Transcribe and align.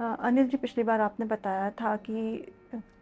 अनिल 0.00 0.46
जी 0.46 0.56
पिछली 0.56 0.84
बार 0.84 1.00
आपने 1.00 1.26
बताया 1.26 1.70
था 1.70 1.96
कि 1.96 2.52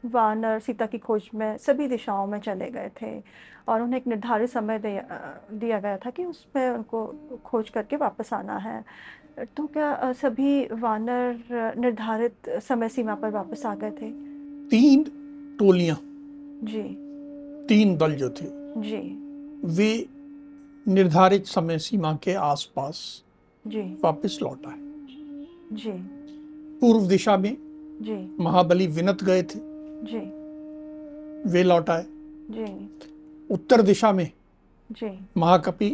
वानर 0.04 0.58
सीता 0.58 0.86
की 0.86 0.98
खोज 0.98 1.28
में 1.34 1.56
सभी 1.58 1.88
दिशाओं 1.88 2.26
में 2.26 2.38
चले 2.40 2.70
गए 2.70 2.90
थे 3.02 3.22
और 3.68 3.82
उन्हें 3.82 4.00
एक 4.00 4.06
निर्धारित 4.06 4.50
समय 4.50 4.78
दिया 4.78 5.78
गया 5.80 5.96
था 5.96 6.10
कि 6.10 6.24
उसमें 6.24 6.68
उनको 6.70 7.06
खोज 7.44 7.70
करके 7.70 7.96
वापस 7.96 8.32
आना 8.32 8.56
है। 8.58 8.84
तो 9.56 9.66
क्या 9.66 10.12
सभी 10.12 10.64
वानर 10.72 11.74
निर्धारित 11.78 12.48
समय 12.62 12.88
सीमा 12.88 13.14
पर 13.14 13.30
वापस 13.30 13.66
आ 13.66 13.74
गए 13.74 13.90
थे? 13.90 14.10
तीन 14.68 15.04
टोलियाँ। 15.58 15.96
जी। 16.64 16.82
तीन 17.68 17.96
दल 17.96 18.14
जो 18.14 18.28
थे। 18.30 18.46
जी। 18.82 19.00
वे 19.76 20.06
निर्धारित 20.86 21.46
समय 21.46 21.78
सीमा 21.78 22.14
के 22.22 22.32
आसपास 22.32 23.24
जी। 23.64 23.82
वापस 24.04 24.38
लौटा 24.42 24.70
है 24.70 24.82
जी। 25.72 25.92
पूर्व 26.80 27.06
दिशा 27.06 27.36
में 27.36 27.56
जी। 28.02 28.36
महाबली 28.40 28.86
विनत 28.86 29.24
गए 29.24 29.42
थे। 29.42 29.58
जी। 30.04 30.18
वे 31.50 31.62
लौट 31.62 31.90
आए। 31.90 32.04
जी। 32.50 32.90
उत्तर 33.50 33.82
दिशा 33.82 34.12
में 34.12 34.30
जी। 34.92 35.18
महाकपि 35.36 35.90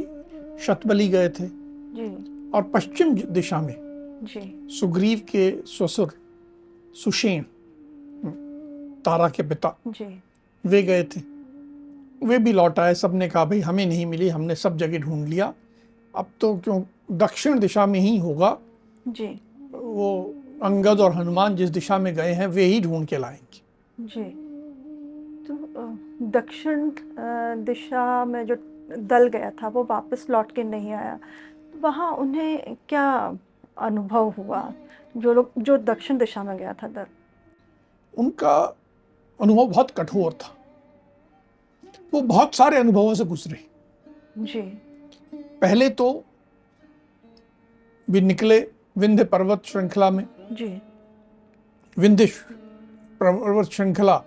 शतबली 0.61 1.09
गए 1.09 1.29
थे। 1.29 1.49
जी। 1.93 2.51
और 2.51 2.63
पश्चिम 2.63 3.15
दिशा 3.15 3.61
में 3.61 3.75
जी। 4.23 4.69
सुग्रीव 4.79 5.19
के 5.19 5.63
ससुर 5.67 6.13
सुषेण 6.95 7.45
तारा 9.05 9.29
के 9.29 9.43
पिता 9.43 9.77
जी। 9.87 10.23
वे 10.67 10.83
गए 10.83 11.05
थे। 11.05 11.21
वे 12.27 12.39
भी 12.39 12.53
लौट 12.53 12.79
आए। 12.79 12.95
सबने 12.95 13.29
कहा 13.29 13.45
भाई 13.45 13.61
हमें 13.61 13.87
नहीं 13.87 14.07
मिली। 14.07 14.29
हमने 14.29 14.55
सब 14.55 14.77
जगह 14.77 14.99
ढूंढ 14.99 15.29
लिया। 15.29 15.55
अब 16.17 16.27
तो 16.41 16.57
क्यों 16.57 16.83
दक्षिण 17.11 17.59
दिशा 17.59 17.87
में 17.87 18.01
ही 18.01 18.17
होगा 18.19 18.59
जी। 19.09 19.41
वो 19.73 20.35
अंगद 20.63 21.01
और 21.01 21.13
हनुमान 21.13 21.57
जिस 21.57 21.71
दिशा 21.71 21.99
में 21.99 22.15
गए 22.15 22.33
हैं 22.33 22.47
वे 22.47 22.65
ही 22.65 22.81
ढूंढ 22.81 23.07
के 23.07 23.19
लाएँगे। 23.19 23.61
जी। 24.01 24.25
तो 25.45 25.55
दक्षिण 26.31 26.91
दिशा 27.65 28.25
में 28.25 28.47
जो 28.47 28.57
दल 28.99 29.29
गया 29.29 29.51
था 29.51 29.69
वो 29.69 29.85
वापस 29.91 30.27
लौट 30.31 30.53
के 30.53 30.63
नहीं 30.63 30.93
आया। 30.93 31.19
वहाँ 31.81 32.13
उन्हें 32.13 32.77
क्या 32.89 33.37
अनुभव 33.79 34.29
हुआ? 34.29 34.73
जो 35.17 35.35
लोग 35.35 35.51
जो 35.59 35.77
दक्षिण 35.79 36.19
दिशा 36.19 36.43
में 36.43 36.57
गया 36.57 36.73
था 36.73 36.89
दल? 36.89 37.07
उनका 38.19 38.57
अनुभव 39.41 39.67
बहुत 39.67 39.91
कठोर 39.91 40.33
था। 40.33 40.57
वो 42.15 42.21
बहुत 42.21 42.55
सारे 42.55 42.77
अनुभवों 42.77 43.15
से 43.15 43.25
गुजरे। 43.25 43.65
जी। 44.39 44.61
पहले 45.35 45.89
तो 45.91 46.25
भी 48.11 48.21
निकले 48.21 48.61
विंध्य 49.01 49.25
पर्वत 49.25 49.63
श्रृंखला 49.65 50.11
में। 50.11 50.27
जी। 50.53 50.67
विंध्य 51.99 52.27
पर्वत 53.21 53.71
श्रृंखला 53.71 54.23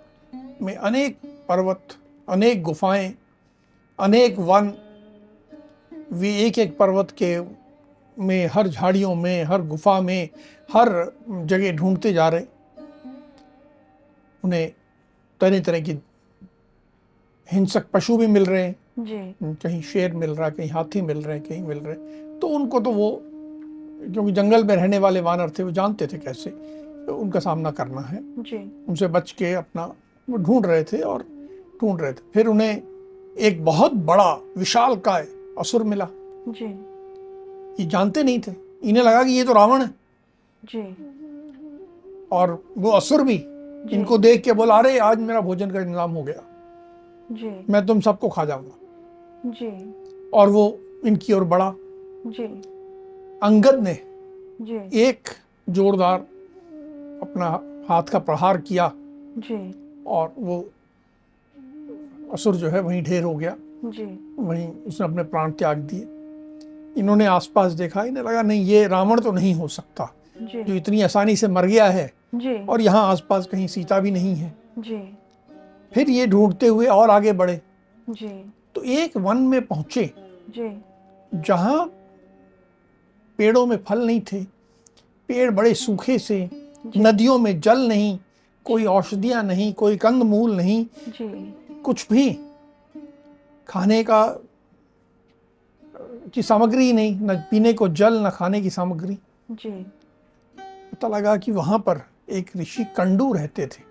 में 0.62 0.74
अनेक 0.74 1.18
पर्वत 1.48 1.94
अनेक 2.28 2.62
गुफाएँ 2.62 3.14
अनेक 3.98 4.38
वन 4.38 4.72
वे 6.12 6.34
एक 6.36 6.58
एक 6.58 6.76
पर्वत 6.78 7.10
के 7.22 7.38
में 8.16 8.46
हर 8.46 8.68
झाड़ियों 8.68 9.14
में 9.14 9.44
हर 9.44 9.62
गुफा 9.62 10.00
में 10.00 10.28
हर 10.68 10.88
जगह 11.30 11.72
ढूंढते 11.72 12.12
जा 12.12 12.28
रहे। 12.28 12.46
उन्हें 14.44 14.72
तरह 15.40 15.60
तरह 15.60 15.80
की 15.80 15.92
हिंसक 17.48 17.86
पशु 17.92 18.16
भी 18.16 18.26
मिल 18.26 18.44
रहे 18.44 18.62
हैं। 18.62 18.76
जी। 18.98 19.54
कहीं 19.54 19.82
शेर 19.82 20.14
मिल 20.14 20.30
रहा 20.30 20.46
है 20.46 20.52
कहीं 20.52 20.70
हाथी 20.70 21.00
मिल 21.00 21.22
रहे 21.22 21.38
हैं 21.38 21.48
कहीं 21.48 21.62
मिल 21.62 21.78
रहे। 21.78 21.94
हैं 21.94 22.38
तो 22.40 22.48
उनको 22.48 22.80
तो 22.80 22.92
वो 22.92 23.10
क्योंकि 24.02 24.32
जंगल 24.32 24.64
में 24.64 24.74
रहने 24.76 24.98
वाले 24.98 25.20
वानर 25.20 25.50
थे 25.50 25.62
वो 25.62 25.70
जानते 25.70 26.06
थे 26.06 26.18
कैसे 26.18 26.50
उनका 27.12 27.40
सामना 27.40 27.70
करना 27.70 28.00
है। 28.00 28.18
जी। 28.42 28.56
उनसे 28.88 29.06
बच 29.08 29.30
के 29.32 29.52
अपना 29.54 29.84
वो 30.28 30.36
ढूंढ 30.36 30.66
रहे 30.66 30.84
थे 30.84 31.00
और 31.02 31.22
ढूंढ 31.82 32.00
रहे 32.00 32.12
थे। 32.12 32.22
फिर 32.34 32.46
उन्हें 32.46 32.82
एक 33.38 33.64
बहुत 33.64 33.94
बड़ा 34.04 34.32
विशाल 34.58 34.96
काय 34.96 35.26
असुर 35.58 35.82
मिला। 35.82 36.08
जी। 36.48 36.66
ये 37.80 37.88
जानते 37.88 38.22
नहीं 38.22 38.40
थे। 38.40 38.52
इन्हें 38.82 39.04
लगा 39.04 39.22
कि 39.24 39.32
ये 39.32 39.44
तो 39.44 39.52
रावण 39.52 39.82
है। 39.82 39.90
जी। 40.62 40.82
और 42.32 42.62
वो 42.78 42.90
असुर 42.90 43.22
भी 43.22 43.34
इनको 43.92 44.18
देख 44.18 44.42
के 44.42 44.52
बोला 44.52 44.76
अरे 44.78 44.98
आज 44.98 45.18
मेरा 45.18 45.40
भोजन 45.40 45.70
का 45.70 45.80
इंतज़ाम 45.80 46.10
हो 46.10 46.22
गया। 46.22 46.42
जी। 47.32 47.50
मैं 47.70 47.84
तुम 47.86 48.00
सबको 48.00 48.28
खा 48.28 48.44
जाऊँगा। 48.44 49.50
जी। 49.50 50.30
और 50.30 50.48
वो 50.48 50.66
इनकी 51.04 51.32
ओर 51.32 51.44
बड़ा 51.44 51.72
जी। 52.26 52.46
अंगद 53.42 53.80
ने 53.82 53.98
जी। 54.60 55.00
एक 55.00 55.28
जोरदार 55.68 56.18
अपना 57.22 57.46
हाथ 57.88 58.02
का 58.02 58.18
प्रहार 58.18 58.56
किया 58.60 58.92
जी। 59.38 59.74
और 60.06 60.32
वो 60.38 60.68
असुर 62.32 62.56
जो 62.56 62.68
है 62.68 62.80
वहीं 62.80 63.02
ढेर 63.02 63.22
हो 63.22 63.34
गया। 63.34 63.56
जी। 63.84 64.34
वहीं 64.38 64.68
उसने 64.68 65.06
अपने 65.06 65.22
प्राण 65.22 65.50
त्याग 65.50 65.78
दिए। 65.78 66.06
इन्होंने 67.00 67.26
आसपास 67.26 67.72
देखा 67.72 68.04
इन्हें 68.04 68.24
लगा 68.24 68.42
नहीं 68.42 68.64
ये 68.64 68.86
रावण 68.88 69.20
तो 69.20 69.32
नहीं 69.32 69.54
हो 69.54 69.68
सकता। 69.68 70.14
जो। 70.42 70.74
इतनी 70.74 71.02
आसानी 71.02 71.36
से 71.36 71.48
मर 71.48 71.66
गया 71.66 71.88
है 71.88 72.12
जी। 72.34 72.66
और 72.66 72.80
यहाँ 72.80 73.10
आसपास 73.10 73.46
कहीं 73.46 73.66
सीता 73.66 74.00
भी 74.00 74.10
नहीं 74.10 74.34
है। 74.34 74.54
जी। 74.78 75.18
फिर 75.92 76.10
ये 76.10 76.26
ढूंढते 76.26 76.66
हुए 76.66 76.86
और 76.86 77.10
आगे 77.10 77.32
बढ़े। 77.32 77.60
जी। 78.10 78.52
तो 78.74 78.82
एक 78.82 79.16
वन 79.16 79.36
में 79.36 79.66
पहुँचे। 79.66 80.10
जी। 80.50 80.82
जहाँ 81.34 81.92
पेड़ों 83.38 83.66
में 83.66 83.76
फल 83.76 84.06
नहीं 84.06 84.20
थे। 84.20 84.44
पेड़ 85.28 85.50
बड़े 85.50 85.74
सूखे 85.74 86.18
से 86.18 86.50
नदियों 86.96 87.38
में 87.38 87.60
जल 87.60 87.88
नहीं 87.88 88.18
कोई 88.64 88.84
औषधियाँ 88.84 89.42
नहीं 89.42 89.72
कोई 89.72 89.96
कंद 89.96 90.22
मूल 90.22 90.56
नहीं। 90.56 90.86
जी। 91.08 91.54
कुछ 91.82 92.06
भी 92.10 92.38
खाने 93.68 94.04
का 94.04 94.26
की 96.34 96.42
सामग्री 96.42 96.92
नहीं 96.92 97.20
न 97.20 97.36
पीने 97.50 97.72
को 97.72 97.88
जल 97.88 98.26
न 98.26 98.30
खाने 98.30 98.60
की 98.60 98.70
सामग्री। 98.70 99.18
जी। 99.50 99.70
पता 100.58 101.08
लगा 101.08 101.36
कि 101.36 101.52
वहाँ 101.52 101.78
पर 101.78 102.00
एक 102.30 102.50
ऋषि 102.56 102.84
कंडू 102.84 103.32
रहते 103.32 103.66
थे। 103.66 103.82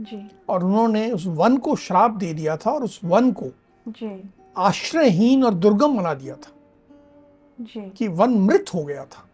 जी। 0.00 0.30
और 0.48 0.64
उन्होंने 0.64 1.10
उस 1.10 1.26
वन 1.26 1.56
को 1.56 1.76
श्राप 1.76 2.10
दे 2.10 2.34
दिया 2.34 2.56
था 2.56 2.70
और 2.70 2.84
उस 2.84 3.00
वन 3.04 3.32
को 3.32 3.46
जी। 3.88 4.30
आश्रयहीन 4.56 5.44
और 5.44 5.54
दुर्गम 5.54 5.96
बना 5.96 6.14
दिया 6.14 6.34
था। 6.34 6.51
जी। 7.60 7.90
कि 7.90 8.08
वन 8.08 8.30
मृत 8.30 8.64
हो 8.74 8.84
गया 8.84 9.04
था। 9.04 9.28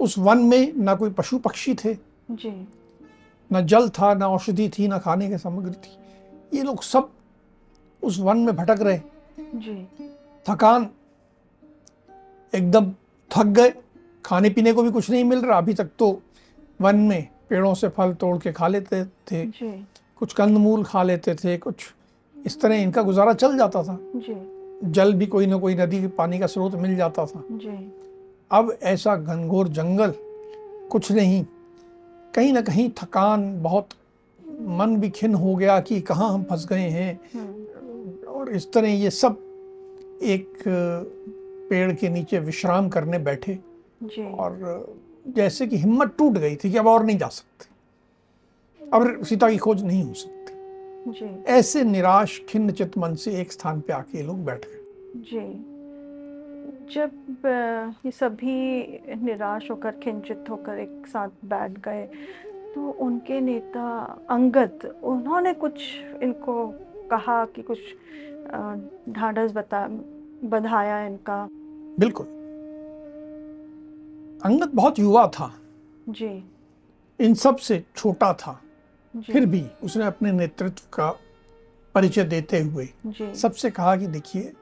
उस 0.00 0.18
वन 0.18 0.38
में 0.38 0.72
ना 0.76 0.94
कोई 0.94 1.10
पशु 1.10 1.38
पक्षी 1.38 1.74
थे 1.74 1.94
जी। 2.30 2.68
न 3.52 3.66
जल 3.66 3.88
था 3.88 4.14
न 4.14 4.22
औषधि 4.22 4.68
थी 4.68 4.88
न 4.88 4.98
खाने 4.98 5.28
की 5.28 5.38
सामग्री 5.38 5.72
थी। 5.72 5.98
ये 6.56 6.62
लोग 6.62 6.82
सब 6.82 7.10
उस 8.02 8.18
वन 8.18 8.38
में 8.38 8.56
भटक 8.56 8.76
रहे। 8.80 9.00
जी। 9.40 9.88
थकान 10.48 10.90
एकदम 12.54 12.90
थक 13.36 13.44
गए। 13.44 13.74
खाने 14.24 14.50
पीने 14.50 14.72
को 14.72 14.82
भी 14.82 14.90
कुछ 14.90 15.10
नहीं 15.10 15.24
मिल 15.24 15.38
रहा। 15.38 15.58
अभी 15.58 15.74
तक 15.74 15.90
तो 15.98 16.22
वन 16.80 16.96
में 16.96 17.28
पेड़ों 17.48 17.74
से 17.74 17.88
फल 17.88 18.14
तोड़ 18.14 18.38
के 18.38 18.52
खा 18.52 18.68
लेते 18.68 19.04
थे। 19.04 19.46
जी। 19.46 19.86
कुछ 20.16 20.32
कंदमूल 20.32 20.84
खा 20.84 21.02
लेते 21.02 21.34
थे 21.34 21.58
कुछ 21.58 21.74
इस 22.46 22.60
तरह 22.60 22.74
इनका 22.74 23.02
गुजारा 23.02 23.32
चल 23.32 23.58
जाता 23.58 23.82
था। 23.82 23.98
जी। 24.00 24.53
जल 24.84 25.14
भी 25.14 25.26
कोई 25.26 25.46
ना 25.46 25.56
कोई 25.56 25.74
नदी 25.74 26.00
के 26.00 26.08
पानी 26.08 26.38
का 26.38 26.46
स्रोत 26.46 26.74
मिल 26.74 26.96
जाता 26.96 27.26
था। 27.26 27.42
जी। 27.50 27.92
अब 28.50 28.76
ऐसा 28.82 29.16
घनघोर 29.16 29.68
जंगल 29.68 30.14
कुछ 30.90 31.12
नहीं। 31.12 31.44
कहीं 32.34 32.52
ना 32.52 32.60
कहीं 32.60 32.90
थकान 32.90 33.62
बहुत 33.62 33.88
मन 34.60 34.96
भी 34.96 35.10
खिन 35.10 35.34
हो 35.34 35.54
गया 35.54 35.80
कि 35.80 36.00
कहाँ 36.00 36.32
हम 36.34 36.42
फंस 36.42 36.66
गए 36.66 36.88
हैं। 36.88 37.20
हम्म, 37.34 38.26
और 38.28 38.50
इस 38.50 38.72
तरह 38.72 38.88
ये 38.88 39.10
सब 39.10 39.36
एक 40.22 40.62
पेड़ 41.70 41.92
के 41.92 42.08
नीचे 42.08 42.38
विश्राम 42.38 42.88
करने 42.88 43.18
बैठे। 43.18 43.58
जी। 44.02 44.32
और 44.32 44.94
जैसे 45.28 45.66
कि 45.66 45.76
हिम्मत 45.76 46.14
टूट 46.18 46.32
गई 46.32 46.56
थी 46.56 46.70
कि 46.70 46.76
अब 46.76 46.86
और 46.86 47.04
नहीं 47.04 47.18
जा 47.18 47.28
सकते। 47.28 47.66
अब 48.92 49.24
सीता 49.24 49.50
की 49.50 49.56
खोज 49.56 49.84
नहीं 49.84 50.02
हो 50.04 50.14
सकती। 50.14 50.32
ऐसे 51.46 51.82
निराश 51.84 52.40
खिन्न 52.48 52.70
चित 52.70 52.98
मन 52.98 53.14
से 53.14 53.40
एक 53.40 53.52
स्थान 53.52 53.80
पे 53.80 53.92
आके 53.92 54.22
लोग 54.22 54.44
बैठ 54.44 54.64
गए। 54.64 54.73
जी। 55.16 55.46
जब 56.94 57.46
ये 58.06 58.10
सभी 58.10 58.56
निराश 59.24 59.70
होकर 59.70 59.90
खिंचित 60.02 60.44
होकर 60.50 60.78
एक 60.78 61.06
साथ 61.06 61.28
बैठ 61.44 61.78
गए 61.80 62.06
तो 62.74 62.90
उनके 63.00 63.40
नेता 63.40 63.84
अंगद 64.30 64.86
उन्होंने 65.04 65.52
कुछ 65.54 65.82
इनको 66.22 66.66
कहा 67.10 67.44
कि 67.44 67.62
कुछ 67.62 67.78
ढाढ़स 69.10 69.52
बता 69.52 69.86
बंधाया 70.44 71.06
इनका। 71.06 71.46
बिल्कुल। 71.98 72.26
अंगद 74.44 74.70
बहुत 74.74 74.98
युवा 74.98 75.26
था। 75.28 75.52
जी। 76.08 76.44
इन 77.20 77.34
सबसे 77.34 77.82
छोटा 77.96 78.32
था। 78.34 78.60
फिर 79.14 79.46
भी 79.46 79.64
उसने 79.84 80.04
अपने 80.04 80.32
नेतृत्व 80.32 80.82
का 80.92 81.10
परिचय 81.94 82.24
देते 82.24 82.60
हुए 82.60 82.88
जी। 83.06 83.34
सबसे 83.34 83.70
कहा 83.70 83.96
कि 83.96 84.06
देखिए 84.06 84.52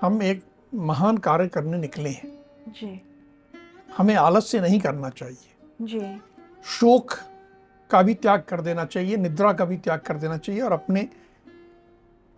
हम 0.00 0.22
एक 0.22 0.44
महान 0.74 1.18
कार्य 1.18 1.48
करने 1.48 1.78
निकले 1.78 2.10
हैं। 2.10 2.44
जी। 2.68 3.00
हमें 3.96 4.14
आलस 4.14 4.46
से 4.46 4.60
नहीं 4.60 4.80
करना 4.80 5.10
चाहिए। 5.10 5.54
जी। 5.82 6.20
शोक 6.64 7.12
का 7.90 8.02
भी 8.02 8.14
त्याग 8.14 8.42
कर 8.48 8.60
देना 8.60 8.84
चाहिए 8.84 9.16
निद्रा 9.16 9.52
का 9.52 9.64
भी 9.64 9.76
त्याग 9.76 10.00
कर 10.00 10.16
देना 10.16 10.36
चाहिए 10.36 10.60
और 10.60 10.72
अपने 10.72 11.08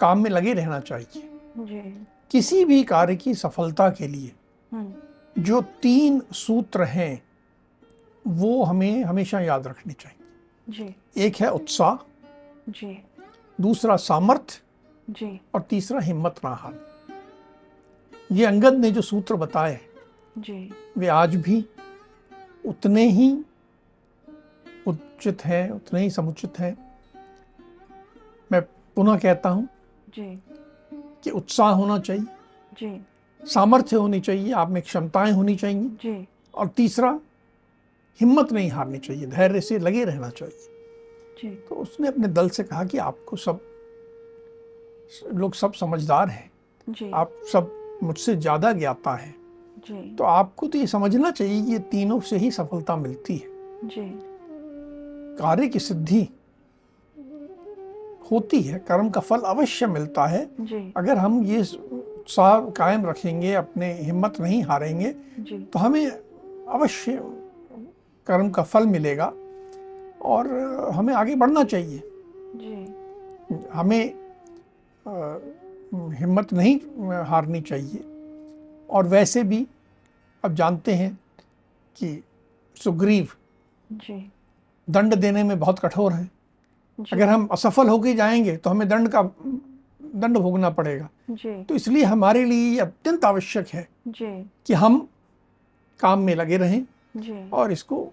काम 0.01 0.23
में 0.23 0.31
लगे 0.31 0.53
रहना 0.53 0.81
चाहिए। 0.81 1.31
जी। 1.59 2.07
किसी 2.31 2.65
भी 2.65 2.85
कार्य 2.85 3.17
की 3.17 3.35
सफलता 3.35 3.91
के 3.91 4.09
लिए 4.09 4.33
हम्म। 4.73 5.43
जो 5.43 5.63
तीन 5.63 6.23
सूत्र 6.33 6.83
हैं 6.83 7.23
वो 8.27 8.65
हमें 8.65 9.05
हमेशा 9.05 9.41
याद 9.41 9.67
रखने 9.67 9.93
चाहिए। 9.93 10.25
जी। 10.69 10.95
एक 11.27 11.37
है 11.37 11.53
उत्साह 11.53 11.95
जी। 12.69 13.03
दूसरा 13.61 13.97
सामर्थ्य 13.97 14.61
जी। 15.11 15.41
और 15.55 15.63
तीसरा 15.63 16.01
हिम्मत 16.01 16.35
ना 16.45 16.51
हारना। 16.51 16.88
ये 18.33 18.45
अंगद 18.45 18.75
ने 18.75 18.91
जो 18.91 19.01
सूत्र 19.01 19.35
बताए 19.35 19.81
जी। 20.39 20.71
वे 20.99 21.07
आज 21.07 21.37
भी 21.37 21.65
उतने 22.67 23.09
ही 23.09 23.33
उचित 24.87 25.45
हैं 25.45 25.71
उतने 25.71 26.01
ही 26.01 26.11
समुचित 26.11 26.59
हैं। 26.59 26.77
मैं 28.53 28.63
पुनः 28.97 29.19
कहता 29.19 29.49
हूँ 29.49 29.69
कि 30.19 31.31
उत्साह 31.31 31.71
होना 31.71 31.99
चाहिए। 31.99 32.27
जी। 32.73 33.01
सामर्थ्य 33.43 33.97
होनी 33.97 34.21
चाहिए 34.21 34.53
आप 34.53 34.69
में 34.69 34.83
क्षमताएँ 34.83 35.33
होनी 35.33 35.57
चाहिए। 35.57 35.89
जी। 36.03 36.27
और 36.55 36.69
तीसरा 36.69 37.21
हिम्मत 38.21 38.53
नहीं 38.53 38.71
हारनी 38.71 38.99
चाहिए 38.99 39.27
धैर्य 39.27 39.61
से 39.61 39.79
लगे 39.79 40.05
रहना 40.05 40.31
चाहिए। 40.31 40.69
जी। 41.43 41.49
तो 41.69 41.75
उसने 41.75 42.09
अपने 42.09 42.29
दल 42.29 42.49
से 42.49 42.63
कहा 42.63 42.85
कि 42.85 42.99
आपको 42.99 43.37
सब 43.37 43.61
लोग 45.35 45.55
सब 45.55 45.73
समझदार 45.73 46.29
हैं। 46.29 46.51
जी। 46.89 47.11
आप 47.11 47.33
सब 47.53 47.75
मुझसे 48.03 48.35
ज़्यादा 48.37 48.73
ज्ञाता 48.73 49.15
है। 49.15 49.35
जी। 49.79 50.17
तो 50.17 50.25
आपको 50.25 50.67
तो 50.67 50.79
ये 50.79 50.87
समझना 50.87 51.31
चाहिए 51.31 51.62
कि 51.62 51.73
ये 51.73 51.79
तीनों 51.91 52.21
से 52.21 52.37
ही 52.37 52.50
सफलता 52.50 52.97
मिलती 52.97 53.37
है। 53.37 53.89
जी। 53.89 54.03
कार्य 55.39 55.69
की 55.69 55.79
सिद्धि 55.79 56.29
होती 58.31 58.61
है 58.62 58.79
कर्म 58.79 59.09
का 59.11 59.21
फल 59.21 59.41
अवश्य 59.47 59.87
मिलता 59.87 60.27
है। 60.27 60.45
जी। 60.61 60.93
अगर 60.97 61.19
हम 61.19 61.43
ये 61.45 61.61
उत्साह 61.61 62.59
कायम 62.71 63.06
रखेंगे 63.06 63.53
अपने 63.55 63.93
हिम्मत 63.95 64.41
नहीं 64.41 64.62
हारेंगे 64.62 65.15
जी। 65.41 65.59
तो 65.65 65.79
हमें 65.79 66.06
अवश्य 66.06 67.21
कर्म 68.27 68.50
का 68.50 68.62
फल 68.62 68.87
मिलेगा 68.87 69.33
और 70.23 70.49
हमें 70.95 71.15
आगे 71.15 71.35
बढ़ना 71.35 71.65
चाहिए। 71.65 72.03
जी। 72.55 72.75
हमें 73.73 74.12
हिम्मत 75.94 76.52
नहीं 76.52 76.79
हारनी 77.25 77.61
चाहिए। 77.61 78.05
और 78.90 79.06
वैसे 79.06 79.43
भी 79.44 79.67
अब 80.44 80.55
जानते 80.55 80.94
हैं 80.94 81.19
कि 81.96 82.23
सुग्रीव 82.76 83.29
जी। 83.93 84.32
दंड 84.90 85.14
देने 85.14 85.43
में 85.44 85.58
बहुत 85.58 85.79
कठोर 85.79 86.12
है। 86.12 86.31
अगर 87.12 87.29
हम 87.29 87.46
असफल 87.46 87.88
होके 87.88 88.14
जाएँगे 88.14 88.56
तो 88.56 88.70
हमें 88.70 88.88
दंड 88.88 89.08
का 89.08 89.23
दंड 90.14 90.38
भोगना 90.38 90.70
पड़ेगा। 90.70 91.08
जी। 91.31 91.62
तो 91.64 91.75
इसलिए 91.75 92.05
हमारे 92.05 92.44
लिए 92.44 92.70
ये 92.70 92.81
अत्यंत 92.81 93.25
आवश्यक 93.25 93.69
है 93.69 93.88
जी। 94.08 94.50
कि 94.67 94.75
हम 94.75 95.08
काम 96.00 96.19
में 96.19 96.35
लगे 96.35 96.56
रहें 96.56 96.87
जी। 97.17 97.50
और 97.50 97.73
इसको 97.73 98.08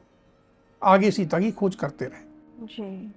आगे 0.83 1.11
सीता 1.11 1.39
की 1.39 1.51
खोज 1.51 1.75
करते 1.75 2.05
रहें। 2.05 2.23
जी। 2.65 3.13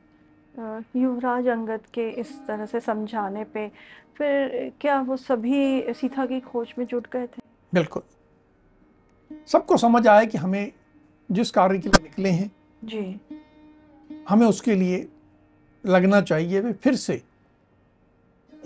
युवराज 0.96 1.49
अंगद 1.49 1.81
के 1.94 2.08
इस 2.10 2.46
तरह 2.46 2.66
से 2.66 2.81
समझाने 2.81 3.44
पे 3.44 3.69
फिर 4.16 4.72
क्या 4.81 5.00
वो 5.00 5.16
सभी 5.16 5.93
सीता 5.93 6.26
की 6.26 6.40
खोज 6.40 6.75
में 6.78 6.87
जुट 6.87 7.06
गए 7.12 7.26
थे? 7.26 7.43
बिल्कुल। 7.75 8.02
सबको 9.46 9.76
समझ 9.76 10.06
आया 10.06 10.25
कि 10.25 10.38
हमें 10.38 10.72
जिस 11.31 11.50
कार्य 11.50 11.78
के 11.78 11.88
लिए 11.88 12.02
निकले 12.02 12.31
हैं 12.31 12.50
जी। 12.84 13.20
हमें 14.28 14.46
उसके 14.46 14.75
लिए 14.75 15.08
लगना 15.87 16.20
चाहिए 16.20 16.60
वे 16.60 16.72
फिर 16.72 16.94
से 16.94 17.22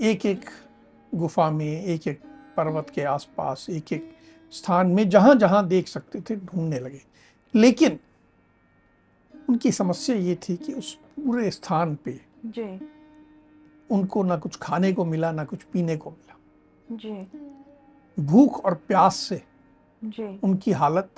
एक 0.00 0.26
एक 0.26 0.50
गुफा 1.14 1.50
में 1.50 1.84
एक 1.84 2.08
एक 2.08 2.20
पर्वत 2.56 2.90
के 2.90 3.02
आसपास 3.02 3.66
एक 3.70 3.92
एक 3.92 4.12
स्थान 4.52 4.86
में 4.86 5.08
जहाँ 5.08 5.34
जहाँ 5.34 5.66
देख 5.68 5.88
सकते 5.88 6.20
थे 6.20 6.36
ढूँढने 6.36 6.78
लगे। 6.78 7.00
लेकिन 7.54 7.98
उनकी 9.52 9.72
समस्या 9.72 10.16
ये 10.16 10.34
थी 10.34 10.56
कि 10.56 10.72
उस 10.72 10.94
पूरे 10.94 11.50
स्थान 11.50 11.94
पे 11.94 12.20
जी। 12.44 12.88
उनको 13.90 14.22
ना 14.22 14.36
कुछ 14.36 14.56
खाने 14.56 14.92
को 14.92 15.04
मिला 15.04 15.32
ना 15.32 15.44
कुछ 15.44 15.62
पीने 15.62 15.96
को 15.96 16.10
मिला। 16.10 16.36
जी। 16.96 18.22
भूख 18.22 18.64
और 18.64 18.74
प्यास 18.74 19.16
से 19.16 19.42
जी। 20.04 20.40
उनकी 20.42 20.72
हालत 20.72 21.10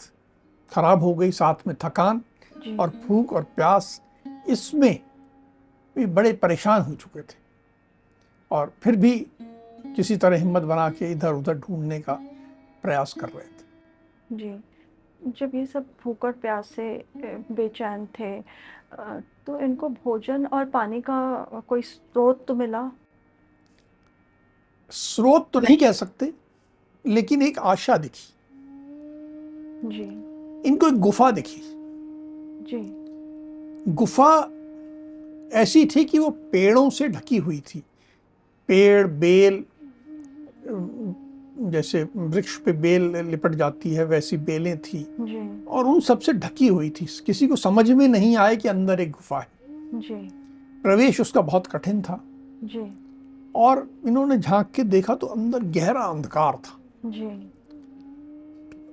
खराब 0.72 1.02
हो 1.02 1.14
गई 1.14 1.31
साथ 1.31 1.54
में 1.66 1.76
थकान 1.84 2.22
जी। 2.64 2.76
और 2.76 2.90
भूख 2.90 3.32
और 3.32 3.42
प्यास 3.42 4.02
इसमें 4.48 5.00
भी 5.96 6.06
बड़े 6.06 6.32
परेशान 6.32 6.82
हो 6.82 6.94
चुके 6.94 7.20
थे। 7.20 7.36
और 8.50 8.72
फिर 8.82 8.96
भी 8.96 9.26
किसी 9.96 10.16
तरह 10.16 10.36
हिम्मत 10.36 10.62
बना 10.62 10.90
के 10.90 11.12
इधर 11.12 11.32
उधर 11.32 11.58
ढूँढने 11.58 12.00
का 12.00 12.12
प्रयास 12.82 13.12
कर 13.12 13.28
रहे 13.28 13.46
थे। 13.46 13.66
जी। 14.36 14.64
जब 15.26 15.54
ये 15.54 15.66
सब 15.66 15.86
भूख 16.04 16.24
और 16.24 16.32
प्यास 16.32 16.68
से 16.68 17.04
बेचैन 17.16 18.06
थे 18.18 18.40
तो 19.46 19.58
इनको 19.60 19.88
भोजन 19.88 20.46
और 20.46 20.64
पानी 20.64 21.00
का 21.00 21.62
कोई 21.68 21.82
स्रोत 21.82 22.44
तो 22.48 22.54
मिला? 22.54 22.90
स्रोत 24.90 25.48
तो 25.52 25.60
नहीं 25.60 25.76
कह 25.76 25.92
सकते 25.92 26.32
लेकिन 27.04 27.42
एक 27.42 27.58
आशा 27.58 27.96
दिखी। 27.96 28.32
जी। 29.88 30.04
इनको 30.68 30.88
एक 30.88 30.94
गुफा 30.94 31.30
दिखी। 31.30 31.60
जी। 32.66 32.82
गुफा 33.92 34.30
ऐसी 35.52 35.84
थी 35.86 36.04
कि 36.04 36.18
वो 36.18 36.30
पेड़ों 36.52 36.88
से 36.90 37.08
ढकी 37.08 37.36
हुई 37.36 37.60
थी। 37.60 37.82
पेड़ 38.69 39.06
बेल 39.06 39.64
जैसे 41.58 42.08
वृक्ष 42.17 42.56
पे 42.56 42.73
बेल 42.73 43.17
लिपट 43.17 43.55
जाती 43.55 43.91
है 43.91 44.05
वैसी 44.05 44.37
बेलें 44.37 44.79
थी। 44.79 45.06
जी। 45.20 45.65
और 45.65 45.87
उन 45.87 46.01
सबसे 46.01 46.32
ढकी 46.32 46.67
हुई 46.67 46.91
थी। 46.91 47.06
किसी 47.27 47.49
को 47.49 47.56
समझ 47.56 47.91
में 47.91 48.08
नहीं 48.08 48.37
आए 48.37 48.56
कि 48.56 48.69
अंदर 48.69 49.01
एक 49.01 49.11
गुफा 49.11 49.41
है। 49.41 49.49
जी। 50.01 50.15
प्रवेश 50.82 51.20
उसका 51.20 51.41
बहुत 51.41 51.67
कठिन 51.67 52.03
था। 52.03 52.25
जी। 52.65 52.93
और 53.55 53.91
इन्होंने 54.06 54.39
झाँक 54.39 54.70
के 54.75 54.82
देखा 54.82 55.15
तो 55.15 55.27
अंदर 55.27 55.58
गहरा 55.58 56.01
अंधकार 56.01 56.56
था। 56.56 56.79
जी। 57.06 57.27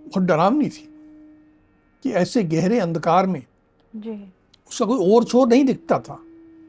बहुत 0.08 0.24
डरावनी 0.24 0.70
थी 0.70 0.94
कि 2.04 2.12
ऐसे 2.12 2.44
गहरे 2.44 2.80
अंधकार 2.80 3.28
में 3.28 3.44
जी। 3.96 4.34
उसका 4.70 4.86
कोई 4.86 5.16
और 5.16 5.24
छोर 5.24 5.48
नहीं 5.48 5.66
दिखता 5.66 6.00
था। 6.00 6.20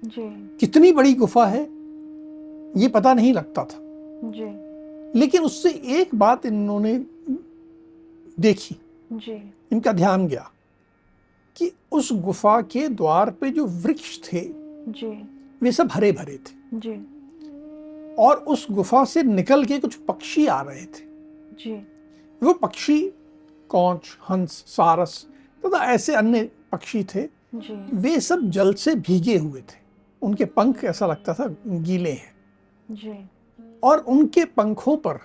जी। 0.05 0.57
कितनी 0.61 0.93
बड़ी 0.93 1.15
गुफा 1.15 1.47
है 1.47 1.63
ये 2.77 2.89
पता 2.89 3.15
नहीं 3.15 3.33
लगता 3.33 3.65
था। 3.65 3.79
जी। 4.25 4.72
लेकिन 5.16 5.42
उससे 5.42 5.71
एक 5.99 6.14
बात 6.14 6.47
इन्होंने 6.47 6.99
देखी। 8.40 8.76
जी। 9.12 9.54
इनका 9.73 9.92
ध्यान 9.92 10.26
गया 10.28 10.50
कि 11.57 11.71
उस 11.92 12.12
गुफा 12.12 12.61
के 12.62 12.88
द्वार 12.88 13.31
पे 13.31 13.50
जो 13.50 13.66
वृक्ष 13.66 14.19
थे 14.23 14.40
जी। 14.88 15.11
वे 15.62 15.73
सब 15.73 15.88
हरे 15.92 16.12
भरे 16.12 16.37
थे। 16.37 16.54
जी। 16.75 16.95
और 18.14 18.37
उस 18.37 18.66
गुफा 18.71 19.04
से 19.04 19.23
निकल 19.23 19.64
के 19.64 19.78
कुछ 19.78 19.95
पक्षी 19.95 20.47
आ 20.47 20.61
रहे 20.62 20.85
थे। 20.85 21.04
जी। 21.64 21.75
वो 22.42 22.52
पक्षी 22.52 23.00
कौंच 23.69 24.19
हंस 24.31 24.52
सारस 24.52 25.26
तथा 25.62 25.69
तो 25.69 25.76
ऐसे 25.76 26.14
अन्य 26.14 26.50
पक्षी 26.73 27.04
थे 27.04 27.23
जी। 27.54 27.97
वे 27.97 28.21
सब 28.21 28.40
जल 28.50 28.75
से 28.75 28.95
भीगे 28.95 29.37
हुए 29.38 29.61
थे। 29.61 29.81
उनके 30.23 30.45
पंख 30.45 30.85
ऐसा 30.85 31.07
लगता 31.07 31.35
था 31.35 31.47
गीले 31.66 32.11
हैं। 32.11 32.33
जी। 32.90 33.14
और 33.83 33.99
उनके 33.99 34.45
पंखों 34.47 34.97
पर 34.97 35.19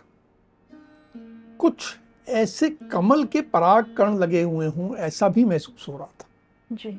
कुछ 1.59 1.95
ऐसे 2.27 2.69
कमल 2.91 3.23
के 3.23 3.41
पराग 3.43 3.93
कण 3.97 4.17
लगे 4.17 4.41
हुए 4.41 4.67
हों 4.67 4.95
ऐसा 4.97 5.29
भी 5.29 5.43
महसूस 5.45 5.85
हो 5.89 5.97
रहा 5.97 6.07
था। 6.07 6.27
जी। 6.71 6.89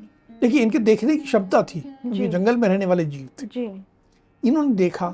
देखिए 0.41 0.63
इनके 0.63 0.79
देखने 0.79 1.17
की 1.17 1.23
क्षमता 1.23 1.63
थी 1.65 1.79
ये 2.07 2.29
जंगल 2.29 2.57
में 2.57 2.69
रहने 2.69 2.87
वाले 2.87 3.05
जीव 3.05 3.29
थे। 3.43 3.47
जी। 3.47 3.67
इन्होंने 4.43 4.75
देखा 4.75 5.11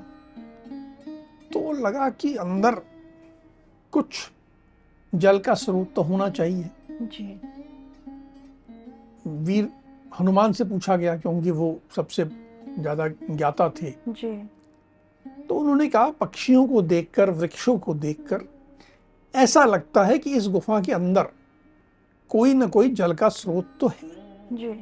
तो 1.53 1.73
लगा 1.81 2.09
कि 2.11 2.35
अंदर 2.37 2.81
कुछ 3.93 4.31
जल 5.13 5.39
का 5.39 5.55
स्रोत 5.55 5.93
तो 5.97 6.03
होना 6.03 6.29
चाहिए। 6.31 6.71
जी। 7.03 7.41
वीर 9.27 9.69
हनुमान 10.21 10.53
से 10.53 10.65
पूछा 10.65 10.97
गया 10.97 11.17
क्योंकि 11.17 11.51
वो 11.51 11.79
सबसे 11.97 12.25
ज़्यादा 12.25 13.07
ज्ञाता 13.09 13.69
थे। 13.73 13.91
जी। 14.09 14.33
तो 15.49 15.55
उन्होंने 15.55 15.89
कहा 15.89 16.11
पक्षियों 16.11 16.67
को 16.67 16.83
देखकर 16.83 17.31
वृक्षों 17.31 17.79
को 17.79 17.95
देखकर 17.95 18.45
ऐसा 19.35 19.65
लगता 19.65 20.05
है 20.05 20.19
कि 20.19 20.37
इस 20.37 20.49
गुफा 20.49 20.81
के 20.81 20.93
अंदर 20.93 21.29
कोई 22.31 22.55
ना 22.55 22.67
कोई 22.67 22.91
जल 22.91 23.15
का 23.15 23.29
स्रोत 23.29 23.71
तो 23.81 23.89
है। 23.89 24.09
जी। 24.53 24.73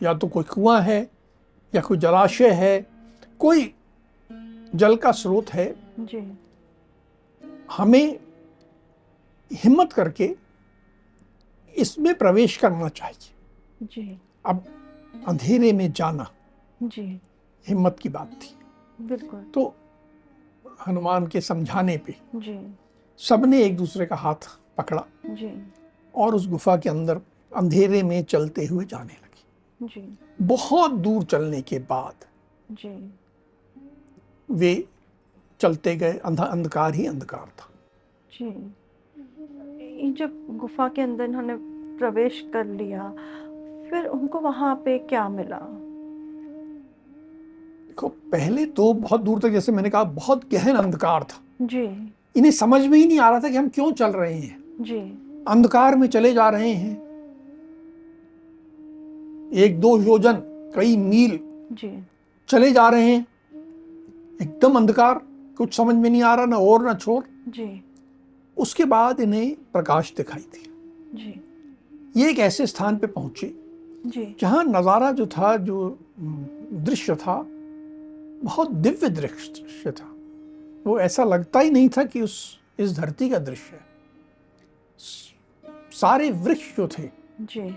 या 0.00 0.14
तो 0.14 0.28
कोई 0.28 0.44
कुआँ 0.44 0.80
है 0.80 1.00
या 1.72 1.80
कोई 1.80 1.98
जलाशय 1.98 2.50
है 2.50 2.86
कोई 3.38 3.72
जल 4.74 4.96
का 4.96 5.12
स्रोत 5.12 5.50
है। 5.50 5.74
जी। 6.00 6.38
हमें 7.76 8.18
हिम्मत 9.50 9.92
करके 9.92 10.34
इसमें 11.76 12.14
प्रवेश 12.14 12.56
करना 12.56 12.88
चाहिए। 12.88 13.86
जी। 13.86 14.18
अब 14.46 14.64
अंधेरे 15.28 15.72
में 15.72 15.92
जाना 15.92 16.30
जी। 16.82 17.20
हिम्मत 17.66 17.96
की 18.02 18.08
बात 18.08 18.32
थी। 18.32 18.54
बिल्कुल। 19.00 19.40
तो 19.40 19.74
हनुमान 20.86 21.26
के 21.26 21.40
समझाने 21.40 21.96
पे 21.96 22.14
जी। 22.34 22.74
सबने 23.18 23.62
एक 23.62 23.76
दूसरे 23.76 24.06
का 24.06 24.16
हाथ 24.16 24.48
पकड़ा 24.78 25.04
जी। 25.26 25.72
और 26.14 26.34
उस 26.34 26.48
गुफा 26.48 26.76
के 26.76 26.88
अंदर 26.88 27.20
अंधेरे 27.56 28.02
में 28.02 28.24
चलते 28.24 28.66
हुए 28.66 28.84
जाने 28.84 29.12
लगे। 29.12 29.86
जी। 29.86 30.18
बहुत 30.42 30.90
दूर 30.90 31.24
चलने 31.24 31.62
के 31.62 31.78
बाद 31.78 32.24
जी। 32.70 33.14
वे 34.50 34.88
चलते 35.60 35.96
गए 35.96 36.12
अंधा 36.12 36.44
अंधकार 36.44 36.94
ही 36.94 37.06
अंधकार 37.06 37.46
था। 37.46 37.70
जी। 38.32 40.12
जब 40.12 40.58
गुफा 40.58 40.88
के 40.88 41.02
अंदर 41.02 41.24
इन्होंने 41.24 41.56
प्रवेश 41.98 42.50
कर 42.52 42.64
लिया 42.66 43.08
फिर 43.90 44.06
उनको 44.06 44.40
वहाँ 44.40 44.74
पे 44.76 44.98
क्या 44.98 45.28
मिला? 45.28 45.60
देखो 47.94 48.08
पहले 48.32 48.64
तो 48.66 48.92
बहुत 48.92 49.20
दूर 49.20 49.38
तक 49.40 49.48
जैसे 49.48 49.72
मैंने 49.72 49.90
कहा 49.90 50.04
बहुत 50.04 50.40
गहन 50.52 50.76
अंधकार 50.76 51.22
था। 51.22 51.40
जी। 51.62 51.82
इन्हें 52.36 52.50
समझ 52.50 52.80
में 52.82 52.96
ही 52.98 53.06
नहीं 53.06 53.18
आ 53.18 53.28
रहा 53.30 53.40
था 53.40 53.48
कि 53.48 53.56
हम 53.56 53.68
क्यों 53.68 53.90
चल 53.92 54.10
रहे 54.10 54.34
हैं। 54.34 54.56
जी। 54.80 54.98
अंधकार 55.48 55.96
में 55.96 56.06
चले 56.08 56.32
जा 56.32 56.48
रहे 56.50 56.72
हैं। 56.72 56.94
एक 59.54 59.78
दो 59.80 59.96
योजन 59.98 60.40
कई 60.76 60.96
मील 60.96 61.38
जी। 61.72 61.92
चले 62.48 62.72
जा 62.72 62.88
रहे 62.88 63.12
हैं। 63.12 63.20
एकदम 64.40 64.76
अंधकार 64.76 65.20
कुछ 65.58 65.76
समझ 65.76 65.94
में 65.94 66.10
नहीं 66.10 66.22
आ 66.22 66.34
रहा 66.34 66.46
ना 66.46 66.58
और 66.58 66.84
ना 66.84 66.94
छोर। 66.94 67.24
जी। 67.48 67.70
उसके 68.56 68.84
बाद 68.84 69.20
इन्हें 69.20 69.54
प्रकाश 69.72 70.12
दिखाई 70.16 70.46
दिया। 70.52 70.70
जी। 71.14 72.20
ये 72.20 72.30
एक 72.30 72.38
ऐसे 72.40 72.66
स्थान 72.66 72.96
पे 72.96 73.06
पहुँचे 73.06 73.54
जी। 74.06 74.34
जहाँ 74.40 74.64
नज़ारा 74.64 75.12
जो 75.12 75.26
था 75.28 75.56
जो 75.56 75.98
दृश्य 76.20 77.14
था 77.16 77.44
बहुत 78.42 78.70
दिव्य 78.70 79.08
दृश्य 79.08 79.90
था। 79.92 80.10
वो 80.86 80.98
ऐसा 81.00 81.24
लगता 81.24 81.60
ही 81.60 81.70
नहीं 81.70 81.88
था 81.88 82.04
कि 82.04 82.20
उस 82.20 82.58
इस 82.78 82.96
धरती 82.96 83.28
का 83.30 83.38
दृश्य 83.38 83.80
सारे 85.92 86.30
वृक्ष 86.30 86.76
जो 86.76 86.88
थे 86.88 87.08
जी। 87.40 87.76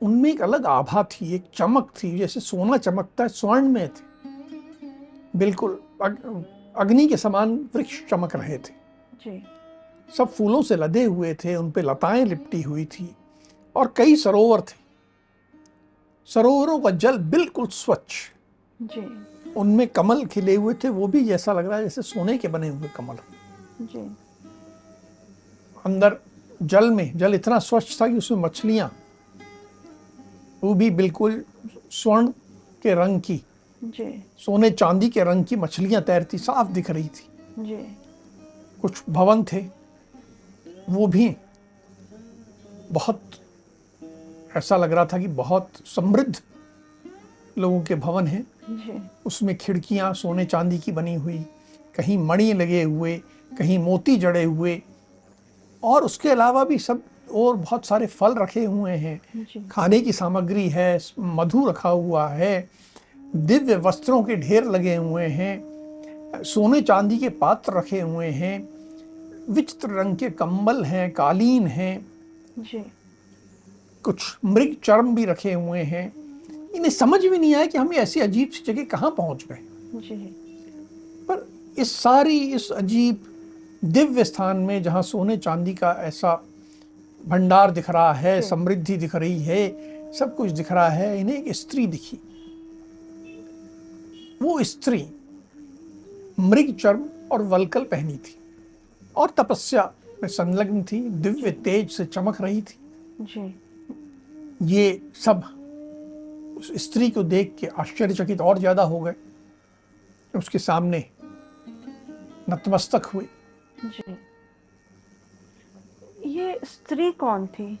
उनमें 0.00 0.30
एक 0.30 0.40
अलग 0.42 0.66
आभा 0.66 1.02
थी 1.02 1.34
एक 1.34 1.44
चमक 1.54 1.90
थी 2.02 2.18
जैसे 2.18 2.40
सोना 2.40 2.76
चमकता 2.76 3.24
है 3.24 3.28
स्वर्ण 3.28 3.68
में 3.68 3.88
थे। 3.88 4.04
बिल्कुल 5.36 5.80
अग्नि 6.76 7.06
के 7.06 7.16
समान 7.16 7.54
वृक्ष 7.74 8.02
चमक 8.10 8.36
रहे 8.36 8.58
थे। 8.58 8.74
जी। 9.14 9.42
सब 10.16 10.32
फूलों 10.32 10.62
से 10.62 10.76
लदे 10.76 11.04
हुए 11.04 11.34
थे 11.34 11.56
उन 11.56 11.70
पे 11.70 11.82
लताएँ 11.82 12.24
लिपटी 12.24 12.62
हुई 12.62 12.84
थी 12.84 13.14
और 13.76 13.92
कई 13.96 14.16
सरोवर 14.16 14.60
थे। 14.60 14.76
सरोवरों 16.26 16.78
का 16.80 16.90
जल 16.90 17.18
बिल्कुल 17.18 17.66
स्वच्छ। 17.66 18.12
जी। 18.82 19.35
उनमें 19.56 19.86
कमल 19.88 20.24
खिले 20.26 20.54
हुए 20.54 20.74
थे 20.74 20.88
वो 20.88 21.06
भी 21.06 21.24
जैसा 21.24 21.52
लग 21.52 21.66
रहा 21.66 21.76
है 21.78 21.84
जैसे 21.84 22.02
सोने 22.02 22.38
के 22.38 22.48
बने 22.48 22.68
हुए 22.68 22.88
कमल। 22.88 23.16
जी। 23.82 24.00
अंदर 25.84 26.16
जल 26.62 26.90
में 26.90 27.18
जल 27.18 27.34
इतना 27.34 27.58
स्वच्छ 27.58 28.00
था 28.00 28.08
कि 28.08 28.16
उसमें 28.16 28.38
मछलियाँ 28.38 28.90
वो 30.64 30.74
भी 30.74 30.90
बिल्कुल 30.90 31.44
स्वर्ण 31.90 32.28
के 32.82 32.94
रंग 32.94 33.20
की 33.20 33.40
जी। 33.82 34.24
सोने 34.38 34.70
चांदी 34.70 35.08
के 35.08 35.24
रंग 35.24 35.44
की 35.44 35.56
मछलियाँ 35.56 36.02
तैरती 36.02 36.38
साफ़ 36.38 36.68
दिख 36.68 36.90
रही 36.90 37.08
थी। 37.08 37.28
जी। 37.58 37.76
कुछ 38.82 39.02
भवन 39.10 39.44
थे 39.44 39.60
वो 40.90 41.06
भी 41.06 41.36
बहुत 42.92 43.22
ऐसा 44.56 44.76
लग 44.76 44.92
रहा 44.92 45.04
था 45.04 45.18
कि 45.18 45.28
बहुत 45.28 45.70
समृद्ध 45.86 46.36
लोगों 47.58 47.80
के 47.82 47.94
भवन 47.94 48.26
हैं। 48.26 48.46
उसमें 49.26 49.56
खिड़कियाँ 49.58 50.14
सोने 50.14 50.44
चांदी 50.44 50.78
की 50.78 50.92
बनी 50.92 51.14
हुई 51.14 51.38
कहीं 51.96 52.18
मणि 52.18 52.52
लगे 52.52 52.82
हुए 52.82 53.16
कहीं 53.58 53.78
मोती 53.78 54.16
जड़े 54.16 54.44
हुए 54.44 54.82
और 55.82 56.04
उसके 56.04 56.28
अलावा 56.28 56.64
भी 56.64 56.78
सब 56.78 57.02
और 57.32 57.56
बहुत 57.56 57.86
सारे 57.86 58.06
फल 58.06 58.34
रखे 58.34 58.64
हुए 58.64 58.92
हैं। 58.92 59.20
खाने 59.68 60.00
की 60.00 60.12
सामग्री 60.12 60.68
है 60.68 60.98
मधु 61.18 61.66
रखा 61.68 61.88
हुआ 61.88 62.28
है 62.28 62.70
दिव्य 63.36 63.76
वस्त्रों 63.76 64.24
के 64.24 64.36
ढेर 64.36 64.64
लगे 64.64 64.96
हुए 64.96 65.26
हैं 65.26 65.62
सोने 66.42 66.80
चांदी 66.82 67.18
के 67.18 67.28
पात्र 67.28 67.72
रखे 67.72 68.00
हुए 68.00 68.26
हैं 68.26 68.68
विचित्र 69.48 69.88
रंग 69.88 70.16
के 70.16 70.30
कंबल 70.30 70.84
हैं 70.84 71.10
कालीन 71.12 71.66
हैं। 71.66 72.06
कुछ 74.02 74.38
मृग 74.44 74.76
चर्म 74.84 75.14
भी 75.14 75.24
रखे 75.24 75.52
हुए 75.52 75.82
हैं। 75.82 76.25
इन्हें 76.76 76.90
समझ 76.90 77.20
भी 77.20 77.38
नहीं 77.38 77.54
आया 77.54 77.66
कि 77.66 77.78
हम 77.78 77.92
ऐसी 77.94 78.20
अजीब 78.20 78.50
सी 78.50 78.72
जगह 78.72 78.84
कहाँ 78.84 79.10
पहुँच 79.10 79.44
गए। 79.44 79.58
पर 81.28 81.46
इस 81.78 81.92
सारी 81.92 82.38
इस 82.54 82.70
अजीब 82.72 83.24
दिव्य 83.84 84.24
स्थान 84.24 84.56
में 84.56 84.82
जहाँ 84.82 85.02
सोने 85.02 85.36
चांदी 85.36 85.74
का 85.74 85.90
ऐसा 86.00 86.34
भंडार 87.24 87.70
दिख 87.70 87.90
रहा 87.90 88.12
है 88.12 88.40
समृद्धि 88.42 88.96
दिख 88.96 89.14
रही 89.16 89.42
है 89.42 90.12
सब 90.12 90.34
कुछ 90.36 90.50
दिख 90.50 90.72
रहा 90.72 90.88
है 90.88 91.20
इन्हें 91.20 91.36
एक 91.36 91.54
स्त्री 91.56 91.86
दिखी। 91.86 92.18
वो 94.42 94.62
स्त्री 94.62 95.06
मृग 96.40 96.74
चर्म 96.76 97.04
और 97.32 97.42
वलकल 97.42 97.84
पहनी 97.84 98.16
थी 98.16 98.36
और 99.16 99.30
तपस्या 99.36 99.92
में 100.22 100.28
संलग्न 100.28 100.82
थी 100.82 101.00
दिव्य 101.22 101.50
तेज 101.64 101.90
से 101.90 102.04
चमक 102.04 102.40
रही 102.40 102.60
थी। 102.62 102.78
जी। 103.22 103.54
ये 104.62 105.00
सब 105.24 105.42
उस 106.56 106.72
स्त्री 106.82 107.10
को 107.10 107.22
देख 107.24 107.56
के 107.60 107.66
आश्चर्यचकित 107.78 108.40
और 108.40 108.58
ज़्यादा 108.58 108.82
हो 108.82 109.00
गए 109.00 109.14
उसके 110.34 110.58
सामने 110.58 111.04
नतमस्तक 112.50 113.06
हुए। 113.06 113.26
जी। 113.84 114.16
ये 116.30 116.58
स्त्री 116.64 117.10
कौन 117.12 117.46
थी? 117.48 117.78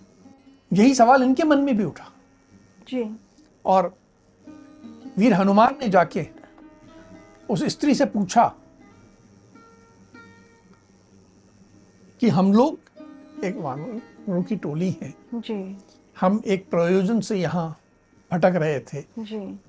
यही 0.70 0.94
सवाल 0.94 1.22
इनके 1.22 1.44
मन 1.44 1.58
में 1.58 1.76
भी 1.76 1.84
उठा। 1.84 2.10
जी। 2.88 3.04
और 3.64 3.94
वीर 5.18 5.32
हनुमान 5.32 5.74
ने 5.80 5.88
जाके 5.88 6.26
उस 7.48 7.64
स्त्री 7.64 7.94
से 7.94 8.04
पूछा 8.06 8.46
कि 12.20 12.28
हम 12.28 12.52
लोग 12.52 13.44
एक 13.44 13.56
वानरों 13.56 14.42
की 14.42 14.56
टोली 14.56 14.90
है। 15.02 15.14
जी। 15.34 15.76
हम 16.16 16.42
एक 16.46 16.70
प्रयोजन 16.70 17.20
से 17.20 17.36
यहाँ 17.36 17.68
भटक 18.36 18.52
रहे 18.56 18.80
थे। 18.80 19.00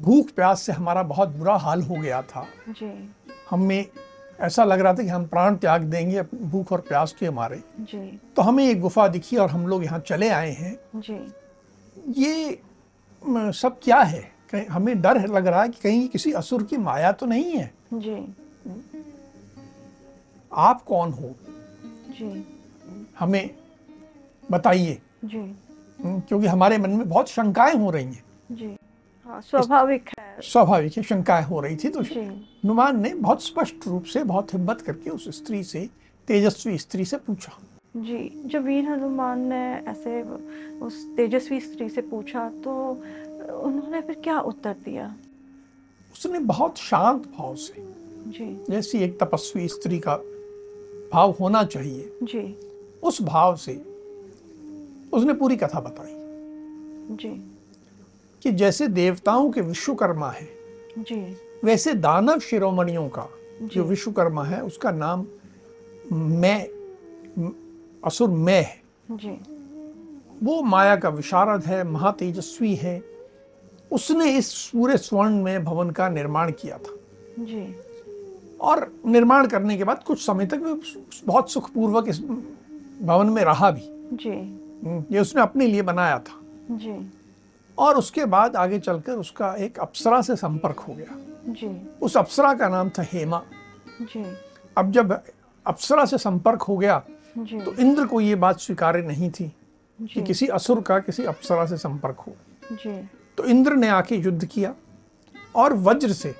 भूख 0.01 0.29
प्यास 0.31 0.61
से 0.61 0.71
हमारा 0.71 1.03
बहुत 1.03 1.29
बुरा 1.29 1.55
हाल 1.55 1.81
हो 1.81 1.95
गया 1.95 2.21
था। 2.21 2.47
हमें 3.49 3.85
ऐसा 4.39 4.63
लग 4.63 4.79
रहा 4.79 4.93
था 4.93 5.03
कि 5.03 5.09
हम 5.09 5.25
प्राण 5.25 5.55
त्याग 5.55 5.81
देंगे 5.81 6.21
भूख 6.21 6.71
और 6.71 6.81
प्यास 6.81 7.13
के 7.19 7.29
मारे। 7.29 7.63
जी। 7.79 8.19
तो 8.35 8.41
हमें 8.41 8.69
एक 8.69 8.81
गुफा 8.81 9.07
दिखी 9.07 9.37
और 9.37 9.49
हम 9.49 9.67
लोग 9.67 9.83
यहाँ 9.83 9.99
चले 9.99 10.29
आए 10.29 10.51
हैं। 10.51 10.79
जी। 10.95 11.33
ये 12.21 12.61
सब 13.53 13.79
क्या 13.83 13.97
है? 13.97 14.31
कहीं 14.51 14.65
हमें 14.65 15.01
डर 15.01 15.27
लग 15.27 15.47
रहा 15.47 15.61
है 15.61 15.69
कि 15.69 15.79
कहीं 15.81 16.07
किसी 16.07 16.31
असुर 16.31 16.63
की 16.63 16.77
माया 16.77 17.11
तो 17.11 17.25
नहीं 17.25 17.51
है। 17.51 17.73
जी। 17.93 18.35
आप 20.53 20.81
कौन 20.81 21.11
हो? 21.11 21.35
जी। 22.19 22.47
हमें 23.19 23.49
बताइए। 24.51 25.01
हम्म, 25.25 26.19
क्योंकि 26.19 26.47
हमारे 26.47 26.77
मन 26.77 26.89
में 26.89 27.09
बहुत 27.09 27.29
शंकाएँ 27.29 27.75
हो 27.75 27.89
रही 27.91 28.05
हैं। 28.05 28.23
जी। 28.51 28.75
हाँ 29.25 29.41
स्वाभाविक 29.41 30.09
है। 30.19 30.41
स्वाभाविक 30.41 30.97
है 30.97 31.03
शंकाएँ 31.03 31.43
हो 31.45 31.59
रही 31.61 31.75
थी 31.75 31.89
तो 31.89 32.01
जी। 32.03 32.19
हनुमान 32.19 33.01
ने 33.01 33.13
बहुत 33.15 33.43
स्पष्ट 33.43 33.87
रूप 33.87 34.03
से 34.03 34.23
बहुत 34.23 34.53
हिम्मत 34.53 34.81
करके 34.81 35.09
उस 35.09 35.27
स्त्री 35.37 35.63
से 35.63 35.89
तेजस्वी 36.27 36.77
स्त्री 36.77 37.05
से 37.05 37.17
पूछा। 37.17 37.51
जी 37.97 38.43
जब 38.45 38.63
वीर 38.63 38.85
हनुमान 38.85 39.39
ने 39.39 39.63
ऐसे 39.87 40.21
उस 40.79 41.05
तेजस्वी 41.17 41.59
स्त्री 41.59 41.89
से 41.89 42.01
पूछा 42.01 42.49
तो 42.63 42.73
उन्होंने 43.57 44.01
फिर 44.01 44.15
क्या 44.23 44.39
उत्तर 44.39 44.75
दिया? 44.85 45.15
उसने 46.13 46.39
बहुत 46.39 46.77
शांत 46.77 47.27
भाव 47.37 47.55
से 47.55 47.85
जी। 48.29 48.45
जैसी 48.69 48.97
एक 48.97 49.19
तपस्वी 49.23 49.67
स्त्री 49.67 49.99
का 49.99 50.15
भाव 51.13 51.35
होना 51.39 51.63
चाहिए 51.63 52.11
जी। 52.23 52.55
उस 53.03 53.21
भाव 53.21 53.55
से 53.55 53.75
उसने 55.13 55.33
पूरी 55.33 55.57
कथा 55.57 55.79
बताई। 55.79 56.15
जी। 57.15 57.29
कि 58.47 58.53
जैसे 58.53 58.87
देवताओं 58.87 59.51
के 59.51 59.61
विश्वकर्मा 59.61 60.29
है 60.29 60.47
जी। 60.97 61.37
वैसे 61.63 61.93
दानव 61.93 62.39
शिरोमणियों 62.39 63.09
का 63.09 63.29
जो 63.61 63.83
विश्वकर्मा 63.83 64.43
है 64.43 64.63
उसका 64.63 64.91
नाम 64.91 65.25
मैं 66.13 66.67
असुर 68.03 68.29
मैं 68.29 68.63
है। 68.63 68.81
जी। 69.11 69.39
वो 70.43 70.61
माया 70.61 70.95
का 70.95 71.09
विशारद 71.09 71.63
है 71.63 71.83
महातेजस्वी 71.83 72.75
है। 72.75 73.03
उसने 73.91 74.37
इस 74.37 74.69
पूरे 74.73 74.97
स्वर्ण 74.97 75.43
में 75.43 75.63
भवन 75.63 75.89
का 75.89 76.09
निर्माण 76.09 76.51
किया 76.51 76.77
था। 76.77 76.97
जी। 77.39 77.75
और 78.61 78.91
निर्माण 79.05 79.47
करने 79.47 79.77
के 79.77 79.83
बाद 79.83 80.03
कुछ 80.03 80.25
समय 80.25 80.45
तक 80.45 80.81
बहुत 81.25 81.51
सुखपूर्वक 81.51 82.05
इस 82.07 82.21
भवन 83.01 83.29
में 83.29 83.43
रहा 83.43 83.71
भी। 83.71 83.83
जी। 84.15 84.35
ये 85.15 85.19
उसने 85.19 85.41
अपने 85.41 85.67
लिए 85.67 85.81
बनाया 85.81 86.19
था। 86.19 86.41
जी। 86.71 87.11
और 87.79 87.97
उसके 87.97 88.25
बाद 88.25 88.55
आगे 88.55 88.79
चलकर 88.79 89.13
उसका 89.13 89.53
एक 89.55 89.79
अप्सरा 89.79 90.21
से 90.21 90.35
संपर्क 90.35 90.79
हो 90.79 90.93
गया। 90.93 91.17
जी। 91.47 91.89
उस 92.01 92.17
अप्सरा 92.17 92.53
का 92.53 92.69
नाम 92.69 92.89
था 92.89 93.03
हेमा। 93.03 93.43
जी। 94.01 94.23
अब 94.77 94.91
जब 94.91 95.21
अप्सरा 95.65 96.05
से 96.05 96.17
संपर्क 96.17 96.61
हो 96.61 96.77
गया 96.77 97.03
जी। 97.37 97.61
तो 97.61 97.73
इंद्र 97.73 98.05
को 98.05 98.21
ये 98.21 98.35
बात 98.35 98.59
स्वीकार्य 98.59 99.01
नहीं 99.01 99.31
थी 99.31 99.51
कि 100.13 100.21
किसी 100.21 100.47
असुर 100.47 100.81
का 100.81 100.99
किसी 100.99 101.23
अप्सरा 101.23 101.65
से 101.65 101.77
संपर्क 101.77 102.19
हो। 102.19 102.33
जी। 102.71 103.09
तो 103.37 103.45
इंद्र 103.45 103.73
ने 103.73 103.87
आके 103.87 104.15
युद्ध 104.15 104.45
किया 104.45 104.73
और 105.55 105.73
वज्र 105.73 106.13
से 106.13 106.35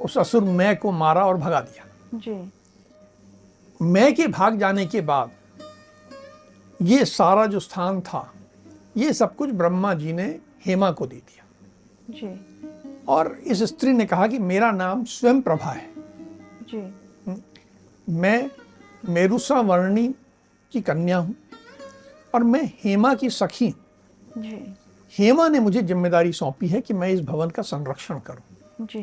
उस 0.00 0.18
असुर 0.18 0.44
मैं 0.44 0.76
को 0.76 0.92
मारा 0.92 1.26
और 1.26 1.36
भगा 1.36 1.60
दिया। 1.60 1.84
जी। 2.14 2.52
मैं 3.80 4.14
के 4.14 4.26
भाग 4.26 4.58
जाने 4.58 4.86
के 4.86 5.00
बाद 5.00 5.30
ये 6.82 7.04
सारा 7.04 7.46
जो 7.46 7.60
स्थान 7.60 8.00
था 8.00 8.32
ये 8.96 9.12
सब 9.12 9.34
कुछ 9.36 9.50
ब्रह्मा 9.50 9.92
जी 9.94 10.12
ने 10.12 10.24
हेमा 10.66 10.90
को 10.90 11.06
दे 11.06 11.16
दिया। 11.16 11.44
जी। 12.10 13.04
और 13.08 13.36
इस 13.46 13.62
स्त्री 13.62 13.92
ने 13.92 14.06
कहा 14.06 14.26
कि 14.26 14.38
मेरा 14.38 14.70
नाम 14.70 15.04
स्वयं 15.04 15.40
प्रभा 15.42 15.70
है। 15.70 15.90
जी। 16.72 17.42
मैं 18.08 18.50
मेरुसा 19.08 19.60
वर्णी 19.60 20.08
की 20.72 20.80
कन्या 20.80 21.16
हूँ 21.18 21.34
और 22.34 22.42
मैं 22.42 22.62
हेमा 22.84 23.14
की 23.14 23.30
सखी 23.30 23.68
हूँ। 23.68 24.42
जी। 24.42 24.74
हेमा 25.14 25.48
ने 25.48 25.60
मुझे 25.60 25.82
ज़िम्मेदारी 25.82 26.32
सौंपी 26.32 26.66
है 26.66 26.80
कि 26.80 26.94
मैं 26.94 27.08
इस 27.08 27.20
भवन 27.20 27.50
का 27.50 27.62
संरक्षण 27.62 28.18
करूँ। 28.18 28.86
जी। 28.86 29.02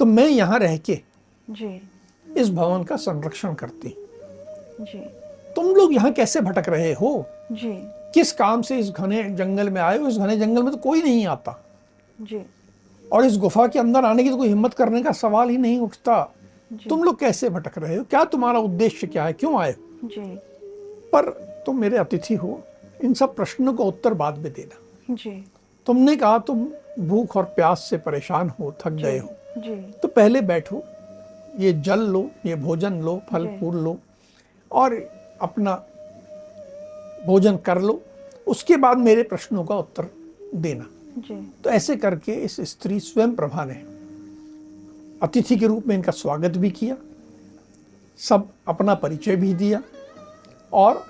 तो 0.00 0.04
मैं 0.04 0.28
यहाँ 0.28 0.58
रह 0.58 0.76
के 0.78 1.00
जी। 1.48 1.80
इस 2.26 2.50
भवन 2.50 2.84
का 2.84 2.96
संरक्षण 2.96 3.54
करती 3.54 3.94
जी। 4.80 4.98
तुम 5.54 5.74
लोग 5.76 5.94
यहाँ 5.94 6.12
कैसे 6.12 6.40
भटक 6.40 6.68
रहे 6.68 6.92
हो? 6.92 7.26
जी। 7.52 7.72
किस 8.14 8.32
काम 8.32 8.62
से 8.62 8.78
इस 8.78 8.90
घने 8.90 9.22
जंगल 9.30 9.70
में 9.70 9.80
आए 9.80 9.98
हो? 9.98 10.08
इस 10.08 10.16
घने 10.16 10.36
जंगल 10.36 10.62
में 10.62 10.72
तो 10.72 10.78
कोई 10.78 11.02
नहीं 11.02 11.26
आता। 11.26 11.64
जी। 12.20 12.42
और 13.12 13.24
इस 13.24 13.36
गुफा 13.38 13.66
के 13.66 13.78
अंदर 13.78 14.04
आने 14.04 14.24
की 14.24 14.30
तो 14.30 14.36
कोई 14.36 14.48
हिम्मत 14.48 14.74
करने 14.74 15.02
का 15.02 15.12
सवाल 15.12 15.48
ही 15.48 15.56
नहीं 15.58 15.78
उठता। 15.78 16.22
तुम 16.88 17.02
लोग 17.04 17.18
कैसे 17.20 17.48
भटक 17.48 17.78
रहे 17.78 17.96
हो? 17.96 18.04
क्या 18.04 18.24
तुम्हारा 18.24 18.58
उद्देश्य 18.58 19.06
क्या 19.06 19.24
है? 19.24 19.32
क्यों 19.32 19.60
आए 19.60 19.74
जी। 20.04 20.20
पर 21.12 21.30
तुम 21.66 21.80
मेरे 21.80 21.96
अतिथि 21.96 22.34
हो। 22.34 22.62
इन 23.04 23.14
सब 23.14 23.34
प्रश्नों 23.36 23.74
का 23.74 23.84
उत्तर 23.84 24.14
बाद 24.14 24.38
में 24.38 24.52
देना। 24.52 25.14
जी। 25.14 25.30
तुमने 25.86 26.16
कहा 26.16 26.38
तुम 26.38 26.68
भूख 26.98 27.36
और 27.36 27.44
प्यास 27.44 27.86
से 27.90 27.98
परेशान 27.98 28.48
हो 28.48 28.74
थक 28.80 28.90
गए 28.90 29.18
हो। 29.18 29.28
जी। 29.58 29.74
तो 29.74 30.08
पहले 30.08 30.40
बैठो। 30.40 30.82
ये 31.58 31.72
जल 31.72 32.00
लो 32.00 32.30
ये 32.46 32.54
भोजन 32.54 33.00
लो 33.00 33.20
फल 33.30 33.46
फूल 33.60 33.76
लो। 33.76 33.96
और 34.70 34.94
अपना 35.42 35.82
भोजन 37.26 37.56
कर 37.56 37.80
लो 37.82 38.02
उसके 38.46 38.76
बाद 38.76 38.98
मेरे 38.98 39.22
प्रश्नों 39.22 39.64
का 39.64 39.74
उत्तर 39.76 40.10
देना। 40.54 40.86
जी। 41.18 41.40
तो 41.64 41.70
ऐसे 41.70 41.96
करके 41.96 42.32
इस 42.44 42.56
स्त्री 42.70 43.00
स्वयं 43.00 43.34
प्रभा 43.34 43.64
ने 43.64 43.74
अतिथि 45.22 45.56
के 45.56 45.66
रूप 45.66 45.86
में 45.86 45.94
इनका 45.96 46.12
स्वागत 46.12 46.56
भी 46.56 46.70
किया 46.70 46.96
सब 48.20 48.48
अपना 48.68 48.94
परिचय 48.94 49.36
भी 49.36 49.54
दिया 49.54 49.82
और 50.72 51.04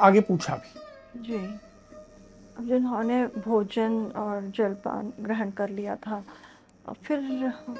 आगे 0.00 0.20
पूछा 0.20 0.56
भी। 0.56 1.22
जी। 1.22 1.38
जिन्होंने 2.66 3.26
भोजन 3.26 3.92
और 4.16 4.50
जलपान 4.56 5.12
ग्रहण 5.20 5.50
कर 5.50 5.70
लिया 5.70 5.96
था 5.96 6.22
फिर 7.04 7.18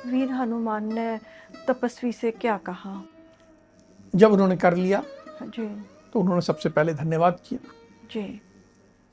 वीर 0.07 0.31
हनुमान 0.31 0.93
ने 0.95 1.19
तपस्वी 1.69 2.13
से 2.13 2.31
क्या 2.31 2.57
कहा? 2.59 3.03
जब 4.15 4.33
उन्होंने 4.33 4.57
कर 4.57 4.75
लिया 4.75 5.03
जी। 5.43 5.85
तो 6.13 6.21
उन्होंने 6.21 6.41
सबसे 6.41 6.69
पहले 6.69 6.95
धन्यवाद 6.95 7.41
किया 7.49 7.73
जी। 8.13 8.23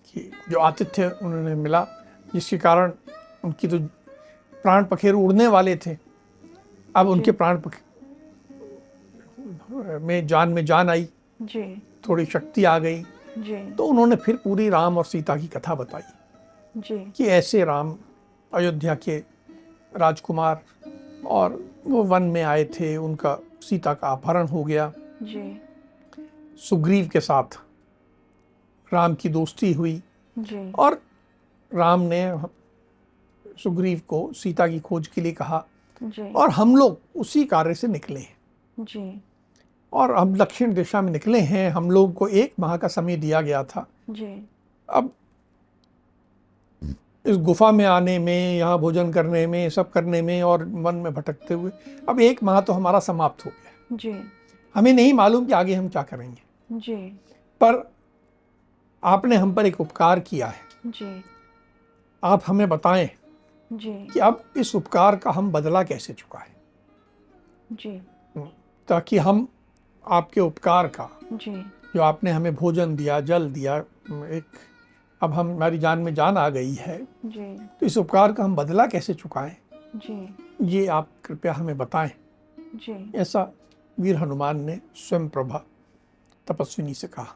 कि 0.05 0.31
जो 0.49 0.59
आतिथ्य 0.59 1.19
उन्होंने 1.23 1.55
मिला 1.55 1.87
जिसके 2.33 2.57
कारण 2.57 2.91
उनकी 3.43 3.67
तो 3.67 3.79
प्राण 4.63 4.85
पखेरु 4.85 5.19
उड़ने 5.19 5.47
वाले 5.47 5.75
थे 5.75 5.97
अब 6.95 7.07
उनके 7.07 7.31
प्राण 7.31 7.61
में 9.99 10.27
जान 10.27 10.49
में 10.49 10.65
जान 10.65 10.89
आई। 10.89 11.09
जी। 11.41 11.81
थोड़ी 12.09 12.25
शक्ति 12.25 12.63
आ 12.63 12.79
गई। 12.79 13.03
जी। 13.37 13.71
तो 13.71 13.85
उन्होंने 13.85 14.15
फिर 14.15 14.35
पूरी 14.35 14.69
राम 14.69 14.97
और 14.97 15.05
सीता 15.05 15.37
की 15.37 15.47
कथा 15.47 15.75
बताई 15.75 16.01
जी। 16.77 17.11
कि 17.11 17.25
ऐसे 17.25 17.65
राम 17.65 17.97
अयोध्या 18.53 18.95
के 18.95 19.17
राजकुमार 19.97 20.61
और 21.25 21.65
वो 21.85 22.03
वन 22.03 22.23
में 22.23 22.43
आए 22.43 22.63
थे 22.65 22.97
उनका 22.97 23.39
सीता 23.61 23.93
का 23.93 24.11
अपहरण 24.11 24.47
हो 24.47 24.63
गया। 24.63 24.93
जी। 25.23 25.61
सुग्रीव 26.57 27.07
के 27.07 27.19
साथ 27.19 27.43
राम 28.93 29.13
की 29.13 29.29
दोस्ती 29.29 29.73
हुई। 29.73 30.01
जी। 30.39 30.71
और 30.71 31.01
राम 31.73 31.99
ने 31.99 32.37
सुग्रीव 33.63 34.01
को 34.07 34.33
सीता 34.33 34.67
की 34.67 34.79
खोज 34.79 35.07
के 35.07 35.21
लिए 35.21 35.31
कहा। 35.31 35.65
जी। 36.03 36.33
और 36.33 36.49
हम 36.49 36.75
लोग 36.75 36.99
उसी 37.15 37.45
कार्य 37.45 37.73
से 37.73 37.87
निकले 37.87 38.19
हैं। 38.19 38.37
जी। 38.79 39.21
और 39.93 40.15
हम 40.15 40.35
दक्षिण 40.35 40.73
दिशा 40.73 41.01
में 41.01 41.11
निकले 41.11 41.39
हैं। 41.39 41.69
हम 41.69 41.91
लोग 41.91 42.13
को 42.13 42.27
एक 42.27 42.53
माह 42.59 42.77
का 42.77 42.87
समय 42.87 43.15
दिया 43.15 43.41
गया 43.41 43.63
था। 43.63 43.87
जी। 44.09 44.47
अब 44.89 45.11
इस 47.25 47.37
गुफा 47.37 47.71
में 47.71 47.85
आने 47.85 48.19
में 48.19 48.57
यहाँ 48.57 48.79
भोजन 48.79 49.11
करने 49.11 49.47
में 49.47 49.69
सब 49.69 49.91
करने 49.91 50.21
में 50.21 50.43
और 50.43 50.65
मन 50.65 50.95
में 50.95 51.13
भटकते 51.13 51.53
हुए 51.53 51.71
अब 52.09 52.19
एक 52.19 52.43
माह 52.43 52.61
तो 52.61 52.73
हमारा 52.73 52.99
समाप्त 52.99 53.45
हो 53.45 53.51
गया। 53.51 53.97
जी। 53.97 54.23
हमें 54.75 54.93
नहीं 54.93 55.13
मालूम 55.13 55.45
कि 55.45 55.53
आगे 55.53 55.73
हम 55.75 55.89
क्या 55.89 56.03
करेंगे। 56.03 56.79
जी। 56.79 56.95
पर 57.61 57.91
आपने 59.03 59.35
हम 59.35 59.53
पर 59.53 59.65
एक 59.65 59.81
उपकार 59.81 60.19
किया 60.19 60.47
है। 60.47 60.61
जी। 60.85 61.23
आप 62.23 62.43
हमें 62.47 62.69
बताएँ 62.69 63.09
जी। 63.73 63.93
कि 64.13 64.19
अब 64.19 64.43
इस 64.57 64.75
उपकार 64.75 65.15
का 65.15 65.31
हम 65.31 65.51
बदला 65.51 65.83
कैसे 65.83 66.13
चुकाएँ 66.13 66.51
जी। 67.71 68.01
ताकि 68.87 69.17
हम 69.17 69.47
आपके 70.07 70.41
उपकार 70.41 70.87
का 70.87 71.09
जी। 71.33 71.51
जो 71.95 72.01
आपने 72.01 72.31
हमें 72.31 72.55
भोजन 72.55 72.95
दिया 72.95 73.19
जल 73.21 73.49
दिया 73.51 73.77
एक 74.37 74.45
अब 75.21 75.33
हम 75.33 75.51
हमारी 75.51 75.77
जान 75.77 75.99
में 75.99 76.13
जान 76.13 76.37
आ 76.37 76.49
गई 76.49 76.73
है। 76.73 76.97
जी। 77.25 77.57
तो 77.79 77.85
इस 77.85 77.97
उपकार 77.97 78.33
का 78.33 78.43
हम 78.43 78.55
बदला 78.55 78.85
कैसे 78.87 79.13
चुकाएँ 79.13 79.55
जी। 79.95 80.35
ये 80.61 80.87
आप 80.87 81.09
कृपया 81.25 81.53
हमें 81.53 81.77
बताएँ। 81.77 82.11
जी। 82.75 83.11
ऐसा 83.15 83.51
वीर 83.99 84.15
हनुमान 84.15 84.61
ने 84.61 84.79
स्वयं 84.95 85.29
प्रभा 85.29 85.63
तपस्विनी 86.47 86.93
से 86.93 87.07
कहा। 87.07 87.35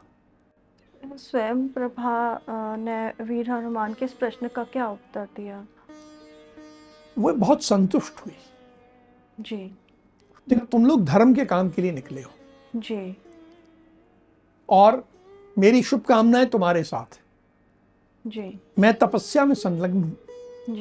स्वयं 1.04 1.68
प्रभा 1.68 2.40
ने 2.78 3.24
वीर 3.24 3.50
हनुमान 3.50 3.94
के 3.94 4.04
इस 4.04 4.12
प्रश्न 4.12 4.48
का 4.48 4.64
क्या 4.64 4.88
उत्तर 4.88 5.24
दिया? 5.36 5.66
वो 7.18 7.32
बहुत 7.32 7.62
संतुष्ट 7.62 8.26
हुई। 8.26 8.36
जी। 9.40 9.56
देखो 10.48 10.66
तुम 10.66 10.86
लोग 10.86 11.04
धर्म 11.04 11.34
के 11.34 11.44
काम 11.44 11.70
के 11.70 11.82
लिए 11.82 11.92
निकले 11.92 12.22
हो। 12.22 12.30
जी। 12.76 13.16
और 14.68 15.04
मेरी 15.58 15.82
शुभकामनाएँ 15.82 16.46
तुम्हारे 16.46 16.82
साथ 16.82 17.20
जी। 18.26 18.60
मैं 18.78 18.94
तपस्या 18.94 19.44
में 19.44 19.54
संलग्न 19.54 20.02
हूँ। 20.02 20.16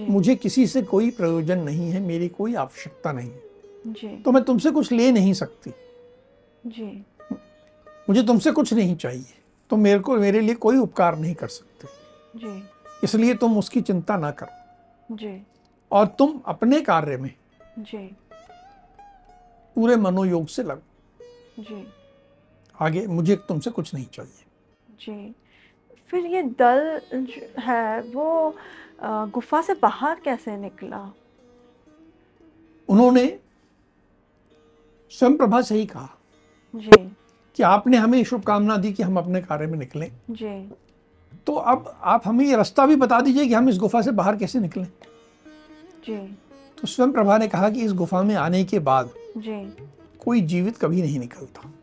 मुझे 0.10 0.36
किसी 0.36 0.68
से 0.68 0.82
कोई 0.82 1.10
प्रयोजन 1.12 1.60
नहीं 1.60 1.90
है 1.92 2.00
मेरी 2.00 2.28
कोई 2.30 2.56
आवश्यकता 2.56 3.12
नहीं 3.12 3.32
है। 3.32 3.46
जी। 3.88 4.08
तो 4.08 4.32
मैं 4.32 4.43
तुमसे 4.43 4.71
कुछ 4.71 4.91
ले 4.91 5.12
नहीं 5.12 5.34
सकती। 5.34 5.71
जी। 6.65 7.06
मुझे 8.10 8.23
तुमसे 8.23 8.52
कुछ 8.52 8.73
नहीं 8.73 8.95
चाहिए। 8.95 9.34
तुम 9.69 9.80
मेरे 9.80 10.00
को 10.00 10.15
मेरे 10.15 10.41
लिए 10.41 10.56
कोई 10.56 10.78
उपकार 10.78 11.17
नहीं 11.17 11.36
कर 11.36 11.47
सकते। 11.47 11.88
जी। 12.39 12.63
इसलिए 13.04 13.36
तुम 13.36 13.58
उसकी 13.58 13.82
चिंता 13.82 14.17
ना 14.17 14.32
करो। 14.32 15.15
जी। 15.15 15.47
और 15.91 16.08
तुम 16.08 16.41
अपने 16.45 16.82
कार्य 16.82 17.17
में 17.17 17.34
जी। 17.80 18.15
पूरे 19.76 19.95
मनोयोग 19.95 20.47
से 20.47 20.63
लगो 20.63 21.63
जी। 21.63 21.88
आगे 22.82 23.08
मुझे 23.08 23.36
तुमसे 23.36 23.71
कुछ 23.71 23.93
नहीं 23.93 24.06
चाहिए। 24.06 24.45
जी। 25.00 25.36
फिर 26.10 26.26
ये 26.26 26.43
दल 26.43 27.02
है 27.60 28.02
वो 28.02 28.56
गुफा 29.04 29.62
से 29.62 29.73
बाहर 29.73 30.19
कैसे 30.19 30.58
निकला? 30.58 31.13
उन्होंने 32.89 33.39
स्वयं 35.10 35.38
प्रभा 35.38 35.62
से 35.62 35.76
ही 35.76 35.86
कहा 35.86 36.10
जी। 36.76 37.12
कि 37.56 37.63
आपने 37.63 37.98
हमें 37.98 38.24
शुभकामना 38.24 38.78
दी 38.78 38.93
कि 38.93 39.04
हम 39.04 39.17
अपने 39.17 39.41
कार्य 39.41 39.67
में 39.67 39.80
निकलें। 39.80 40.12
जी। 40.32 40.72
तो 41.48 41.54
अब 41.54 42.00
आप 42.04 42.22
हमें 42.26 42.46
ये 42.46 42.56
रास्ता 42.56 42.86
भी 42.86 42.96
बता 42.96 43.22
दीजिए 43.22 43.48
कि 43.48 43.54
हम 43.54 43.70
इस 43.70 43.78
गुफा 43.78 44.02
से 44.02 44.12
बाहर 44.12 44.36
कैसे 44.36 44.60
निकलें। 44.60 44.88
जी। 46.08 46.17
तो 46.82 46.88
स्वयं 46.88 47.12
प्रभा 47.12 47.38
ने 47.38 47.48
कहा 47.48 47.70
कि 47.70 47.82
इस 47.82 47.93
गुफा 47.93 48.24
में 48.24 48.36
आने 48.36 48.63
के 48.63 48.80
बाद 48.80 49.10
जी। 49.38 49.74
कोई 50.20 50.41
जीवित 50.41 50.78
कभी 50.78 51.02
नहीं 51.02 51.20
निकलता। 51.20 51.74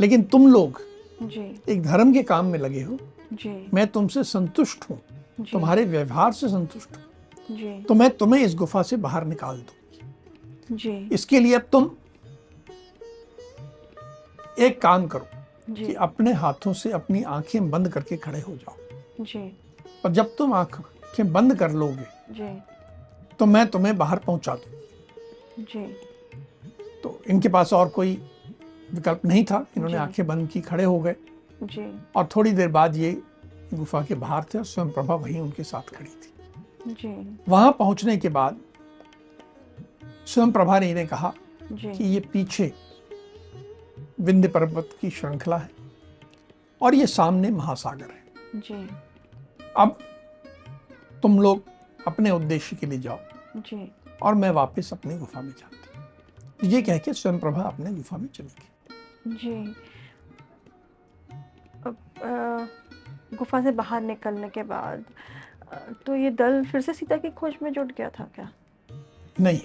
लेकिन 0.00 0.22
तुम 0.22 0.52
लोग 0.52 0.80
जी। 1.22 1.60
एक 1.68 1.82
धर्म 1.82 2.12
के 2.12 2.22
काम 2.22 2.46
में 2.46 2.58
लगे 2.58 2.82
हो। 2.82 2.98
जी। 3.32 3.66
मैं 3.74 3.86
तुमसे 3.86 4.24
संतुष्ट 4.24 4.90
हूँ। 4.90 5.00
तुम्हारे 5.52 5.84
व्यवहार 5.84 6.32
से 6.32 6.48
संतुष्ट 6.48 6.88
हूँ। 6.90 7.82
तो 7.82 7.94
मैं 7.94 8.10
तुम्हें 8.10 8.42
इस 8.42 8.54
गुफा 8.54 8.82
से 8.82 8.96
बाहर 8.96 9.24
निकाल 9.24 9.56
दूँ। 9.56 9.77
जी। 10.72 10.92
इसके 11.12 11.40
लिए 11.40 11.54
अब 11.54 11.68
तुम 11.72 11.90
एक 14.58 14.80
काम 14.82 15.06
करो 15.06 15.26
कि 15.74 15.94
अपने 15.94 16.32
हाथों 16.32 16.72
से 16.72 16.90
अपनी 16.92 17.22
आँखें 17.22 17.70
बंद 17.70 17.88
करके 17.88 18.16
खड़े 18.16 18.40
हो 18.40 18.54
जाओ। 18.56 19.24
जी। 19.24 19.40
और 20.04 20.12
जब 20.12 20.34
तुम 20.36 20.52
आँखें 20.52 21.32
बंद 21.32 21.54
कर 21.58 21.70
लोगे 21.70 22.06
जी। 22.34 22.58
तो 23.38 23.46
मैं 23.46 23.66
तुम्हें 23.66 23.96
बाहर 23.98 24.18
पहुँचा 24.18 24.54
दूँ। 24.54 25.64
जी। 25.64 25.86
तो 27.02 27.18
इनके 27.30 27.48
पास 27.48 27.72
और 27.72 27.88
कोई 27.88 28.12
विकल्प 28.94 29.24
नहीं 29.24 29.44
था। 29.44 29.66
इन्होंने 29.76 29.96
आँखें 29.96 30.26
बंद 30.26 30.48
की 30.48 30.60
खड़े 30.60 30.84
हो 30.84 30.98
गए। 31.00 31.14
जी। 31.62 31.90
और 32.16 32.28
थोड़ी 32.36 32.52
देर 32.52 32.68
बाद 32.68 32.96
ये 32.96 33.10
गुफा 33.74 34.02
के 34.02 34.14
बाहर 34.14 34.44
थे 34.44 34.58
और 34.58 34.64
स्वयं 34.64 34.90
प्रभा 34.90 35.14
वहीं 35.14 35.40
उनके 35.40 35.62
साथ 35.62 35.94
खड़ी 35.94 36.10
थी। 36.10 36.92
जी। 36.92 37.38
वहाँ 37.48 37.72
पहुँचने 37.72 38.16
के 38.16 38.28
बाद 38.28 38.60
स्वयं 40.28 40.52
प्रभा 40.52 40.78
ने 40.78 40.90
इन्हें 40.90 41.06
कहा 41.08 41.32
कि 41.72 42.04
ये 42.04 42.20
पीछे 42.32 42.72
विंध्य 44.20 44.48
पर्वत 44.48 44.90
की 45.00 45.10
श्रृंखला 45.10 45.56
है 45.56 45.70
और 46.80 46.94
ये 46.94 47.06
सामने 47.06 47.50
महासागर 47.50 48.06
है। 48.06 48.60
जी। 48.60 48.88
अब 49.76 49.98
तुम 51.22 51.38
लोग 51.40 51.62
अपने 52.06 52.30
उद्देश्य 52.30 52.76
के 52.76 52.86
लिए 52.86 52.98
जाओ 52.98 53.18
जी। 53.56 53.90
और 54.22 54.34
मैं 54.34 54.50
वापस 54.50 54.92
अपनी 54.92 55.18
गुफा 55.18 55.40
में 55.40 55.50
जाती 55.50 56.68
ये 56.68 56.82
कह 56.82 56.98
के 56.98 57.12
स्वयं 57.12 57.38
प्रभा 57.38 57.62
अपने 57.62 57.92
गुफा 57.94 58.16
में 58.16 58.28
चली 58.28 58.48
गई। 58.48 59.34
जी। 59.34 59.74
अब 61.86 61.96
गुफा 63.38 63.62
से 63.62 63.72
बाहर 63.72 64.00
निकलने 64.02 64.48
के 64.48 64.62
बाद 64.62 65.04
तो 66.06 66.14
ये 66.16 66.30
दल 66.30 66.64
फिर 66.64 66.80
से 66.80 66.92
सीता 66.94 67.16
की 67.16 67.30
खोज 67.30 67.54
में 67.62 67.72
जुट 67.72 67.96
गया 67.96 68.10
था 68.10 68.24
क्या? 68.34 68.50
नहीं। 69.40 69.60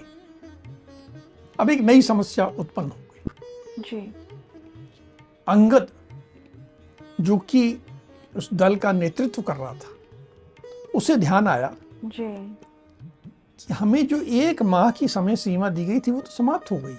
अब 1.60 1.70
एक 1.70 1.80
नई 1.80 2.02
समस्या 2.02 2.46
उत्पन्न 2.46 2.90
हो 2.90 2.96
गई। 2.96 3.82
जी। 3.82 4.14
अंगद 5.48 5.88
जो 7.20 7.38
कि 7.38 7.78
उस 8.36 8.48
दल 8.54 8.76
का 8.76 8.92
नेतृत्व 8.92 9.42
कर 9.42 9.56
रहा 9.56 9.74
था 9.74 9.94
उसे 10.94 11.16
ध्यान 11.16 11.48
आया 11.48 11.74
जी। 12.04 12.56
कि 13.58 13.74
हमें 13.74 14.06
जो 14.06 14.20
एक 14.20 14.62
माह 14.62 14.90
की 14.90 15.08
समय 15.08 15.36
सीमा 15.36 15.68
दी 15.70 15.84
गई 15.84 16.00
थी 16.00 16.10
वो 16.10 16.20
तो 16.20 16.30
समाप्त 16.30 16.70
हो 16.70 16.76
गई। 16.76 16.96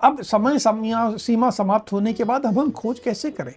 अब 0.00 0.22
समय 0.22 0.58
सीमा 0.58 1.16
सीमा 1.16 1.50
समाप्त 1.50 1.92
होने 1.92 2.12
के 2.12 2.24
बाद 2.24 2.46
अब 2.46 2.58
हम 2.58 2.70
खोज 2.70 2.98
कैसे 2.98 3.30
करें? 3.30 3.54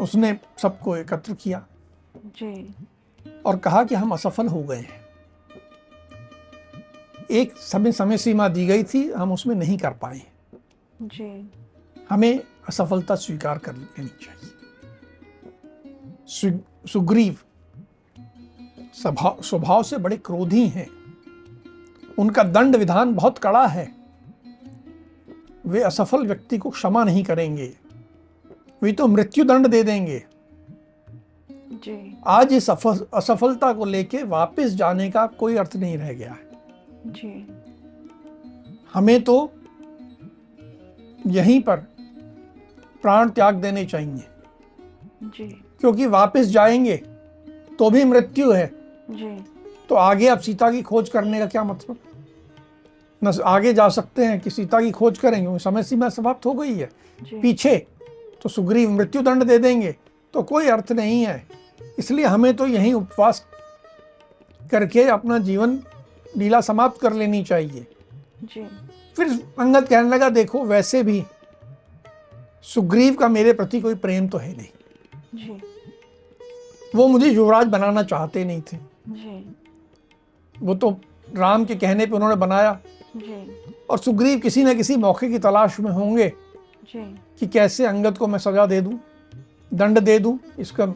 उसने 0.00 0.38
सबको 0.62 0.96
एकत्र 0.96 1.34
किया 1.34 1.66
जी। 2.26 2.74
और 3.46 3.56
कहा 3.56 3.84
कि 3.84 3.94
हम 3.94 4.12
असफल 4.12 4.46
हो 4.46 4.62
गए 4.62 4.76
हैं। 4.76 4.99
एक 7.30 7.52
समय 7.56 7.92
समय 7.92 8.18
सीमा 8.18 8.48
दी 8.48 8.66
गई 8.66 8.82
थी 8.84 9.10
हम 9.10 9.32
उसमें 9.32 9.54
नहीं 9.54 9.78
कर 9.78 9.90
पाए। 9.90 10.22
जी। 11.02 11.50
हमें 12.10 12.40
असफलता 12.68 13.14
स्वीकार 13.14 13.58
कर 13.58 13.74
लेनी 13.76 14.08
चाहिए 14.08 14.58
सुग्रीव 16.86 17.36
स्वभाव 18.94 19.42
स्वभाव 19.42 19.82
से 19.82 19.96
बड़े 19.98 20.16
क्रोधी 20.16 20.66
हैं। 20.68 20.86
उनका 22.18 22.42
दंड 22.42 22.76
विधान 22.76 23.14
बहुत 23.14 23.38
कड़ा 23.38 23.66
है। 23.66 23.88
वे 25.66 25.82
असफल 25.82 26.26
व्यक्ति 26.26 26.58
को 26.58 26.70
क्षमा 26.70 27.04
नहीं 27.04 27.24
करेंगे। 27.24 27.72
वे 28.82 28.92
तो 28.92 29.06
मृत्यु 29.06 29.44
दंड 29.44 29.66
दे 29.66 29.82
देंगे। 29.82 30.22
जी। 31.50 32.16
आज 32.26 32.52
इस 32.52 32.70
असफलता 32.70 33.72
को 33.72 33.84
लेके 33.84 34.22
वापस 34.22 34.70
जाने 34.70 35.10
का 35.10 35.26
कोई 35.26 35.56
अर्थ 35.56 35.76
नहीं 35.76 35.98
रह 35.98 36.12
गया 36.12 36.32
है। 36.32 36.49
जी। 37.06 37.46
हमें 38.94 39.24
तो 39.24 39.52
यहीं 41.26 41.62
पर 41.62 41.76
प्राण 43.02 43.30
त्याग 43.30 43.54
देने 43.54 43.84
चाहिए। 43.84 44.24
जी। 45.22 45.64
क्योंकि 45.80 46.06
वापस 46.06 46.46
जाएँगे 46.46 46.96
तो 47.78 47.90
भी 47.90 48.04
मृत्यु 48.04 48.52
है। 48.52 48.66
जी। 49.10 49.44
तो 49.88 49.94
आगे 49.94 50.26
अब 50.26 50.38
सीता 50.38 50.70
की 50.70 50.82
खोज 50.82 51.08
करने 51.08 51.38
का 51.38 51.46
क्या 51.46 51.64
मतलब? 51.64 51.96
न 53.24 53.40
आगे 53.44 53.72
जा 53.72 53.88
सकते 53.88 54.24
हैं 54.24 54.40
कि 54.40 54.50
सीता 54.50 54.80
की 54.80 54.90
खोज 54.90 55.18
करेंगे। 55.18 55.58
समय 55.58 55.82
सीमा 55.82 56.08
समाप्त 56.08 56.46
हो 56.46 56.52
गई 56.52 56.74
है। 56.74 56.90
पीछे 57.40 57.86
तो 58.42 58.48
सुग्रीव 58.48 58.90
मृत्यु 58.90 59.22
दंड 59.22 59.44
दे 59.44 59.58
देंगे। 59.58 59.96
तो 60.32 60.42
कोई 60.42 60.66
अर्थ 60.66 60.92
नहीं 60.92 61.26
है। 61.26 61.46
इसलिए 61.98 62.24
हमें 62.24 62.56
तो 62.56 62.66
यहीं 62.66 62.94
उपवास 62.94 63.46
करके 64.70 65.04
अपना 65.04 65.38
जीवन 65.38 65.76
लीला 66.36 66.60
समाप्त 66.60 67.00
कर 67.00 67.12
लेनी 67.12 67.42
चाहिए। 67.44 67.86
जी। 68.42 68.66
फिर 69.16 69.28
अंगद 69.58 69.88
कहने 69.88 70.08
लगा 70.08 70.28
देखो 70.28 70.64
वैसे 70.64 71.02
भी 71.02 71.22
सुग्रीव 72.64 73.14
का 73.14 73.28
मेरे 73.28 73.52
प्रति 73.52 73.80
कोई 73.80 73.94
प्रेम 73.94 74.28
तो 74.28 74.38
है 74.38 74.56
नहीं। 74.56 74.68
जी। 75.34 75.60
वो 76.94 77.06
मुझे 77.08 77.30
युवराज 77.30 77.66
बनाना 77.66 78.02
चाहते 78.02 78.44
नहीं 78.44 78.62
थे। 78.62 78.76
जी। 79.08 79.54
वो 80.56 80.74
तो 80.74 80.90
राम 81.36 81.64
के 81.64 81.76
कहने 81.76 82.06
पे 82.06 82.12
उन्होंने 82.12 82.36
बनाया। 82.36 82.78
जी। 83.16 83.62
और 83.90 83.98
सुग्रीव 83.98 84.38
किसी 84.38 84.64
न 84.64 84.74
किसी 84.74 84.96
मौके 84.96 85.28
की 85.28 85.38
तलाश 85.38 85.80
में 85.80 85.90
होंगे 85.90 86.28
जी। 86.94 87.04
कि 87.40 87.46
कैसे 87.46 87.86
अंगद 87.86 88.18
को 88.18 88.26
मैं 88.26 88.38
सजा 88.38 88.66
दे 88.66 88.80
दूँ 88.80 88.98
दंड 89.74 89.98
दे 89.98 90.18
दूँ 90.18 90.38
इसका 90.58 90.94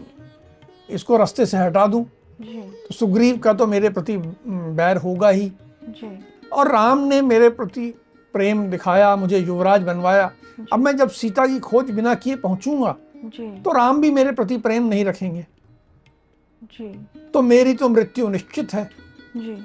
इसको 0.90 1.16
रास्ते 1.16 1.46
से 1.46 1.56
हटा 1.56 1.86
दूँ 1.86 2.04
तो 2.40 2.94
सुग्रीव 2.94 3.38
का 3.38 3.52
तो 3.52 3.66
मेरे 3.66 3.90
प्रति 3.90 4.16
बैर 4.16 4.96
होगा 4.96 5.28
ही। 5.28 5.48
जी। 5.82 6.18
और 6.52 6.70
राम 6.72 6.98
ने 6.98 7.20
मेरे 7.22 7.48
प्रति 7.50 7.92
प्रेम 8.34 8.66
दिखाया 8.70 9.14
मुझे 9.16 9.38
युवराज 9.38 9.82
बनवाया। 9.82 10.30
अब 10.72 10.78
मैं 10.78 10.96
जब 10.96 11.10
सीता 11.10 11.46
की 11.46 11.58
खोज 11.60 11.90
बिना 11.90 12.14
किए 12.14 12.36
पहुंचूँगा 12.36 12.92
तो 13.26 13.72
राम 13.72 14.00
भी 14.00 14.10
मेरे 14.10 14.32
प्रति 14.32 14.56
प्रेम 14.58 14.86
नहीं 14.86 15.04
रखेंगे। 15.04 15.46
जी। 16.72 16.88
तो 17.34 17.42
मेरी 17.42 17.74
तो 17.74 17.88
मृत्यु 17.88 18.28
निश्चित 18.28 18.74
है। 18.74 18.84
जी। 19.36 19.56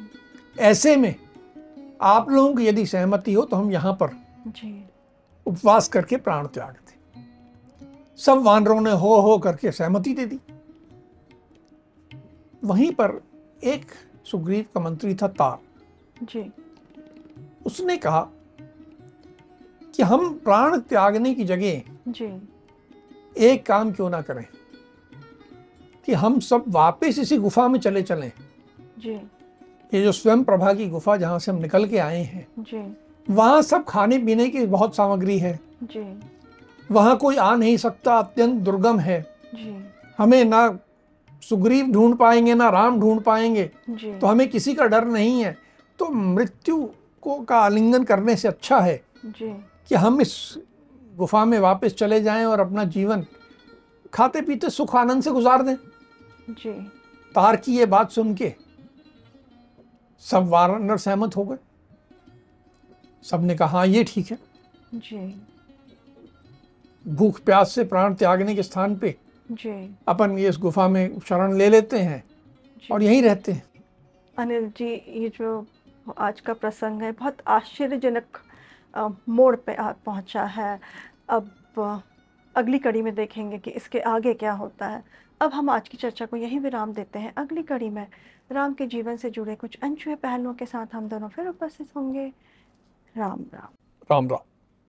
ऐसे 0.58 0.96
में 0.96 1.14
आप 2.02 2.30
लोगों 2.30 2.54
की 2.56 2.68
यदि 2.68 2.86
सहमति 2.86 3.34
हो 3.34 3.44
तो 3.44 3.58
हम 3.58 3.72
यहाँ 3.72 3.94
पर 3.94 4.10
जी। 4.48 4.74
उपवास 5.46 5.88
करके 5.88 6.18
प्राण 6.18 6.48
त्याग 6.48 6.72
दें। 6.72 7.26
सब 8.20 8.42
वानरों 8.44 8.80
ने 8.82 8.92
हो 8.92 9.16
हो 9.22 9.38
करके 9.38 9.72
सहमति 9.72 10.14
दे 10.14 10.26
दी। 10.26 10.40
वहीं 12.64 12.92
पर 12.92 13.24
एक 13.64 13.86
सुग्रीव 14.26 14.66
का 14.76 14.82
मंत्री 14.82 15.16
था 15.16 15.28
तार। 15.28 15.58
जी। 16.26 16.52
उसने 17.66 17.98
कहा 17.98 18.22
कि 19.96 20.04
हम 20.04 20.34
प्राण 20.34 20.80
त्यागने 20.80 21.34
की 21.34 21.44
जगह 21.44 21.82
जी। 22.08 22.50
एक 23.38 23.66
काम 23.66 23.92
क्यों 23.92 24.10
ना 24.10 24.22
करें? 24.22 24.46
कि 26.06 26.14
हम 26.14 26.40
सब 26.40 26.64
वापस 26.68 27.20
इसी 27.20 27.38
गुफा 27.38 27.68
में 27.68 27.80
चले 27.80 28.02
चलें। 28.02 28.32
जी। 29.00 29.14
ये 29.94 30.04
जो 30.04 30.12
स्वयं 30.12 30.44
प्रभा 30.44 30.74
की 30.74 30.88
गुफा 30.88 31.18
जहाँ 31.18 31.40
से 31.40 31.52
हम 31.52 31.58
निकल 31.58 31.88
के 31.88 31.98
आए 31.98 32.24
हैं 32.24 32.48
जी। 32.60 32.98
वहाँ 33.34 33.62
सब 33.62 33.86
खाने 33.86 34.18
पीने 34.18 34.50
की 34.50 34.66
बहुत 34.66 34.96
सामग्री 34.96 35.40
है। 35.40 35.60
जी। 35.84 36.20
वहाँ 36.92 37.18
कोई 37.18 37.36
आ 37.36 37.56
नहीं 37.56 37.78
सकता 37.78 38.18
अत्यंत 38.18 38.62
दुर्गम 38.62 39.00
है। 39.00 39.22
जी। 39.56 39.84
हमें 40.18 40.46
ना 40.46 40.80
सुग्रीव 41.44 41.92
ढूंढ 41.92 42.16
पाएँगे 42.18 42.54
ना 42.54 42.70
राम 42.70 43.00
ढूंढ 43.00 43.22
पाएँगे 43.22 43.64
तो 43.90 44.28
हमें 44.28 44.48
किसी 44.50 44.74
का 44.74 44.86
डर 44.86 45.06
नहीं 45.06 45.42
है। 45.44 45.58
तो 46.00 46.10
मृत्यु 46.10 46.78
को 47.24 47.40
का 47.42 47.60
आलिंगन 47.60 48.04
करने 48.04 48.36
से 48.36 48.48
अच्छा 48.48 48.80
है 48.80 48.96
जी। 49.26 49.50
कि 49.90 49.96
हम 49.96 50.22
इस 50.22 50.34
गुफा 51.18 51.44
में 51.46 51.58
वापस 51.60 51.94
चले 51.94 52.22
जाएँ 52.22 52.46
और 52.46 52.60
अपना 52.60 52.84
जीवन 52.86 53.26
खाते 54.14 54.42
पीते 54.42 54.70
सुख 54.70 54.96
आनंद 54.96 55.24
से 55.24 55.32
गुजार 55.32 55.62
दें। 55.64 55.76
जी। 56.50 56.72
तार 57.36 57.56
की 57.56 57.78
ये 57.78 57.86
बात 57.86 58.12
सुन 58.12 58.34
के 58.36 58.54
सब 60.24 60.48
वानर 60.50 60.98
सहमत 60.98 61.36
हो 61.38 61.44
गए। 61.44 61.58
सबने 63.26 63.56
कहा 63.56 63.78
हाँ 63.78 63.86
ये 63.88 64.04
ठीक 64.04 64.32
है। 64.32 64.38
जी। 64.96 65.18
भूख 67.06 67.40
प्यास 67.42 67.72
से 67.72 67.84
प्राण 67.84 68.14
त्यागने 68.14 68.56
के 68.56 68.64
स्थान 68.64 68.96
पे 68.96 69.16
जी। 69.52 69.96
अपन 70.08 70.38
ये 70.38 70.50
इस 70.50 70.58
गुफा 70.58 70.88
में 70.88 71.20
शरण 71.20 71.54
ले 71.58 71.70
लेते 71.70 72.00
हैं 72.00 72.24
और 72.92 73.04
यहीं 73.04 73.22
रहते 73.22 73.52
हैं। 73.52 73.64
अनिल 74.38 74.68
जी 74.78 74.90
ये 75.08 75.30
जो 75.30 75.66
आज 76.18 76.40
का 76.40 76.54
प्रसंग 76.54 77.02
है 77.02 77.12
बहुत 77.12 77.38
आश्चर्यजनक 77.48 78.38
मोड़ 79.30 79.56
पे 79.56 79.76
आ 79.76 79.92
पहुँचा 80.06 80.44
है। 80.44 80.80
अब 81.30 81.50
अगली 82.56 82.80
कड़ी 82.80 83.02
में 83.02 83.14
देखेंगे 83.16 83.58
कि 83.58 83.72
इसके 83.72 84.00
आगे 84.00 84.34
क्या 84.34 84.52
होता 84.52 84.88
है। 84.88 85.04
अब 85.42 85.54
हम 85.54 85.70
आज 85.70 85.88
की 85.90 85.98
चर्चा 85.98 86.26
को 86.26 86.38
यहीं 86.38 86.60
विराम 86.60 86.94
देते 86.94 87.20
हैं। 87.20 87.34
अगली 87.38 87.64
कड़ी 87.64 87.90
में 87.90 88.06
राम 88.52 88.74
के 88.74 88.86
जीवन 88.88 89.18
से 89.18 89.30
जुड़े 89.30 89.56
कुछ 89.56 89.78
अनछुए 89.84 90.16
पहलुओं 90.16 90.54
के 90.54 90.66
साथ 90.66 90.96
हम 90.96 91.08
दोनों 91.10 91.30
फिर 91.30 91.48
उपस्थित 91.48 91.90
होंगे। 91.96 92.28
राम 93.16 93.46
राम। 93.54 93.70
राम 94.12 94.28
राम। 94.28 94.49